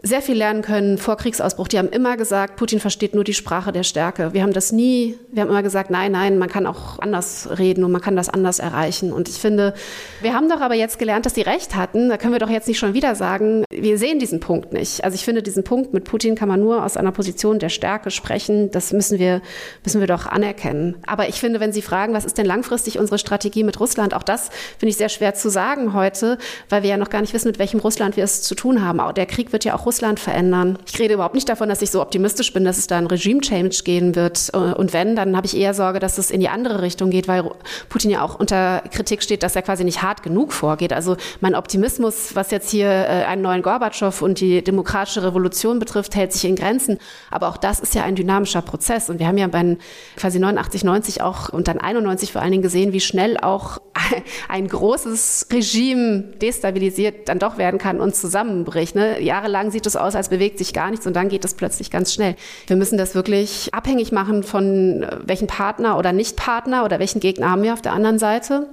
sehr 0.02 0.20
viel 0.20 0.36
lernen 0.36 0.62
können 0.62 0.98
vor 0.98 1.16
Kriegsausbruch. 1.16 1.68
Die 1.68 1.78
haben 1.78 1.88
immer 1.88 2.16
gesagt, 2.16 2.56
Putin 2.56 2.80
versteht 2.80 3.14
nur 3.14 3.22
die 3.22 3.34
Sprache 3.34 3.70
der 3.70 3.84
Stärke. 3.84 4.32
Wir 4.32 4.42
haben 4.42 4.52
das 4.52 4.72
nie, 4.72 5.16
wir 5.30 5.42
haben 5.42 5.50
immer 5.50 5.62
gesagt, 5.62 5.90
nein, 5.90 6.12
nein, 6.12 6.38
man 6.38 6.48
kann 6.48 6.66
auch 6.66 6.98
anders 6.98 7.48
reden 7.58 7.84
und 7.84 7.92
man 7.92 8.00
kann 8.00 8.16
das 8.16 8.28
anders 8.28 8.58
erreichen. 8.58 9.12
Und 9.12 9.28
ich 9.28 9.36
finde, 9.36 9.74
wir 10.20 10.34
haben 10.34 10.48
doch 10.48 10.60
aber 10.60 10.74
jetzt 10.74 10.98
gelernt, 10.98 11.24
dass 11.24 11.34
die 11.34 11.42
recht 11.42 11.76
hatten. 11.76 12.08
Da 12.08 12.16
können 12.16 12.32
wir 12.32 12.40
doch 12.40 12.50
jetzt 12.50 12.66
nicht 12.66 12.78
schon 12.78 12.94
wieder 12.94 13.14
sagen, 13.14 13.64
wir 13.70 13.96
sehen 13.96 14.18
diesen 14.18 14.40
Punkt 14.40 14.72
nicht. 14.72 15.04
Also 15.04 15.14
ich 15.14 15.24
finde, 15.24 15.42
diesen 15.42 15.62
Punkt 15.62 15.94
mit 15.94 16.04
Putin 16.04 16.34
kann 16.34 16.48
man 16.48 16.58
nur 16.58 16.84
aus 16.84 16.96
einer 16.96 17.12
Position 17.12 17.60
der 17.60 17.68
Stärke 17.68 18.10
sprechen. 18.10 18.72
Das 18.72 18.92
müssen 18.92 19.20
wir, 19.20 19.40
müssen 19.84 20.00
wir 20.00 20.08
doch 20.08 20.26
anerkennen. 20.26 20.96
Aber 21.06 21.28
ich 21.28 21.38
finde, 21.38 21.60
wenn 21.60 21.72
Sie 21.72 21.82
fragen, 21.82 22.12
was 22.12 22.24
ist 22.24 22.38
denn 22.38 22.46
langfristig 22.46 22.98
unsere 22.98 23.18
Strategie 23.18 23.62
mit 23.62 23.78
Russland, 23.78 24.14
auch 24.14 24.24
das 24.24 24.50
finde 24.78 24.90
ich 24.90 24.96
sehr 24.96 25.08
schwer 25.08 25.34
zu 25.34 25.48
sagen 25.48 25.94
heute, 25.94 26.38
weil 26.68 26.82
wir 26.82 26.90
ja 26.90 26.96
noch 26.96 27.10
gar 27.10 27.20
nicht 27.20 27.34
wissen, 27.34 27.48
mit 27.48 27.60
welchem 27.60 27.78
Russland 27.78 28.16
wir 28.16 28.24
es 28.24 28.42
zu 28.42 28.56
tun 28.56 28.84
haben. 28.84 29.00
Der 29.14 29.26
Krieg 29.26 29.52
wird 29.52 29.64
ja 29.64 29.74
auch 29.74 29.86
verändern. 30.00 30.78
Ich 30.86 30.98
rede 30.98 31.14
überhaupt 31.14 31.34
nicht 31.34 31.48
davon, 31.48 31.68
dass 31.68 31.82
ich 31.82 31.90
so 31.90 32.00
optimistisch 32.00 32.52
bin, 32.52 32.64
dass 32.64 32.78
es 32.78 32.86
da 32.86 32.98
ein 32.98 33.06
Regime-Change 33.06 33.82
gehen 33.84 34.14
wird. 34.14 34.50
Und 34.54 34.92
wenn, 34.92 35.16
dann 35.16 35.36
habe 35.36 35.46
ich 35.46 35.56
eher 35.56 35.74
Sorge, 35.74 35.98
dass 35.98 36.18
es 36.18 36.30
in 36.30 36.40
die 36.40 36.48
andere 36.48 36.82
Richtung 36.82 37.10
geht, 37.10 37.28
weil 37.28 37.44
Putin 37.88 38.10
ja 38.10 38.22
auch 38.22 38.38
unter 38.38 38.82
Kritik 38.90 39.22
steht, 39.22 39.42
dass 39.42 39.56
er 39.56 39.62
quasi 39.62 39.84
nicht 39.84 40.02
hart 40.02 40.22
genug 40.22 40.52
vorgeht. 40.52 40.92
Also 40.92 41.16
mein 41.40 41.54
Optimismus, 41.54 42.34
was 42.34 42.50
jetzt 42.50 42.70
hier 42.70 42.88
äh, 42.88 43.24
einen 43.24 43.42
neuen 43.42 43.62
Gorbatschow 43.62 44.22
und 44.22 44.40
die 44.40 44.62
demokratische 44.62 45.22
Revolution 45.22 45.78
betrifft, 45.78 46.14
hält 46.14 46.32
sich 46.32 46.44
in 46.44 46.56
Grenzen. 46.56 46.98
Aber 47.30 47.48
auch 47.48 47.56
das 47.56 47.80
ist 47.80 47.94
ja 47.94 48.04
ein 48.04 48.16
dynamischer 48.16 48.62
Prozess. 48.62 49.10
Und 49.10 49.18
wir 49.18 49.26
haben 49.26 49.38
ja 49.38 49.46
bei 49.46 49.76
quasi 50.16 50.38
89, 50.38 50.84
90 50.84 51.22
auch 51.22 51.48
und 51.48 51.68
dann 51.68 51.78
91 51.78 52.32
vor 52.32 52.42
allen 52.42 52.52
Dingen 52.52 52.62
gesehen, 52.62 52.92
wie 52.92 53.00
schnell 53.00 53.36
auch 53.38 53.78
ein 54.48 54.68
großes 54.68 55.48
Regime 55.52 56.22
destabilisiert 56.40 57.28
dann 57.28 57.38
doch 57.38 57.58
werden 57.58 57.78
kann 57.78 58.00
und 58.00 58.14
zusammenbricht. 58.14 58.94
Ne? 58.94 59.20
Jahrelang 59.20 59.70
sieht 59.70 59.81
es 59.86 59.96
aus, 59.96 60.14
als 60.14 60.28
bewegt 60.28 60.58
sich 60.58 60.72
gar 60.72 60.90
nichts 60.90 61.06
und 61.06 61.14
dann 61.14 61.28
geht 61.28 61.44
es 61.44 61.54
plötzlich 61.54 61.90
ganz 61.90 62.12
schnell. 62.12 62.36
Wir 62.66 62.76
müssen 62.76 62.98
das 62.98 63.14
wirklich 63.14 63.72
abhängig 63.72 64.12
machen 64.12 64.42
von 64.42 65.02
äh, 65.02 65.18
welchen 65.24 65.46
Partner 65.46 65.98
oder 65.98 66.12
Nicht-Partner 66.12 66.84
oder 66.84 66.98
welchen 66.98 67.20
Gegner 67.20 67.50
haben 67.50 67.62
wir 67.62 67.72
auf 67.72 67.82
der 67.82 67.92
anderen 67.92 68.18
Seite. 68.18 68.66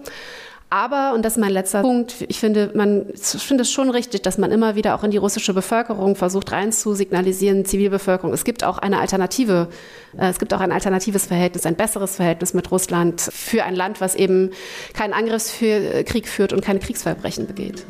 Aber, 0.72 1.14
und 1.16 1.26
das 1.26 1.34
ist 1.34 1.40
mein 1.40 1.52
letzter 1.52 1.82
Punkt, 1.82 2.14
ich 2.28 2.40
finde, 2.40 2.72
man, 2.76 3.08
ich 3.12 3.42
finde 3.42 3.64
es 3.64 3.72
schon 3.72 3.90
richtig, 3.90 4.22
dass 4.22 4.38
man 4.38 4.52
immer 4.52 4.76
wieder 4.76 4.94
auch 4.94 5.04
in 5.04 5.10
die 5.10 5.18
russische 5.18 5.56
Bevölkerung 5.56 6.16
versucht 6.16 6.52
rein 6.52 6.72
zu 6.72 6.94
signalisieren, 6.94 7.66
Zivilbevölkerung, 7.66 8.34
es 8.34 8.44
gibt 8.44 8.64
auch 8.64 8.78
eine 8.78 9.00
Alternative, 9.00 9.68
äh, 10.16 10.30
es 10.30 10.38
gibt 10.38 10.54
auch 10.54 10.60
ein 10.60 10.72
alternatives 10.72 11.26
Verhältnis, 11.26 11.66
ein 11.66 11.76
besseres 11.76 12.18
Verhältnis 12.18 12.54
mit 12.54 12.70
Russland 12.70 13.20
für 13.20 13.64
ein 13.64 13.76
Land, 13.76 14.00
was 14.00 14.14
eben 14.14 14.52
keinen 14.94 15.14
Angriffskrieg 15.14 16.28
führt 16.28 16.54
und 16.54 16.62
keine 16.62 16.80
Kriegsverbrechen 16.80 17.48
begeht. 17.48 17.84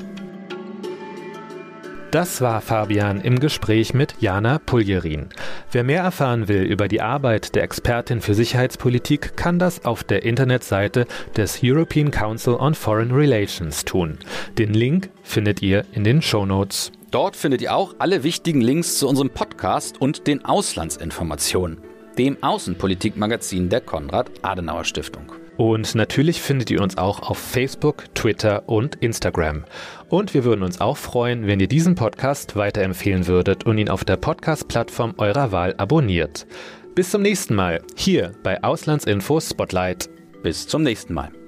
Das 2.12 2.42
war 2.42 2.60
Fabian 2.62 3.22
im 3.22 3.40
Gespräch 3.40 3.94
mit 3.94 4.16
Jana 4.20 4.58
Puljerin. 4.58 5.30
Wer 5.72 5.84
mehr 5.84 6.02
erfahren 6.02 6.48
will 6.48 6.64
über 6.64 6.88
die 6.88 7.02
Arbeit 7.02 7.54
der 7.54 7.62
Expertin 7.62 8.20
für 8.20 8.34
Sicherheitspolitik, 8.34 9.38
kann 9.38 9.60
das 9.60 9.86
auf 9.86 10.04
der 10.04 10.24
Internetseite 10.24 11.06
des 11.38 11.60
European 11.62 12.10
Council 12.10 12.56
on 12.56 12.74
Foreign 12.74 13.12
Relations 13.12 13.86
tun. 13.86 14.18
Den 14.58 14.74
Link 14.74 15.12
findet 15.22 15.62
ihr 15.62 15.86
in 15.92 16.04
den 16.04 16.24
Show 16.24 16.48
Notes. 16.48 16.92
Dort 17.12 17.36
findet 17.36 17.62
ihr 17.62 17.76
auch 17.76 17.94
alle 18.00 18.24
wichtigen 18.24 18.62
Links 18.62 18.98
zu 18.98 19.08
unserem 19.08 19.30
Podcast 19.30 20.02
und 20.02 20.26
den 20.26 20.44
Auslandsinformationen, 20.44 21.78
dem 22.18 22.42
Außenpolitikmagazin 22.42 23.70
der 23.70 23.82
Konrad-Adenauer 23.82 24.84
Stiftung. 24.86 25.32
Und 25.60 25.94
natürlich 25.94 26.42
findet 26.42 26.72
ihr 26.72 26.82
uns 26.82 26.98
auch 26.98 27.22
auf 27.22 27.38
Facebook, 27.38 28.06
Twitter 28.16 28.64
und 28.68 28.96
Instagram. 28.96 29.66
Und 30.10 30.34
wir 30.34 30.44
würden 30.44 30.64
uns 30.64 30.82
auch 30.82 30.98
freuen, 30.98 31.46
wenn 31.48 31.60
ihr 31.60 31.68
diesen 31.68 31.96
Podcast 31.96 32.56
weiterempfehlen 32.56 33.28
würdet 33.28 33.66
und 33.66 33.78
ihn 33.78 33.90
auf 33.90 34.04
der 34.04 34.18
Podcast-Plattform 34.18 35.14
eurer 35.18 35.52
Wahl 35.52 35.76
abonniert. 35.78 36.48
Bis 36.96 37.12
zum 37.12 37.22
nächsten 37.22 37.56
Mal, 37.56 37.82
hier 37.96 38.34
bei 38.44 38.64
Auslandsinfo 38.64 39.40
Spotlight. 39.40 40.10
Bis 40.42 40.68
zum 40.68 40.82
nächsten 40.82 41.14
Mal. 41.14 41.39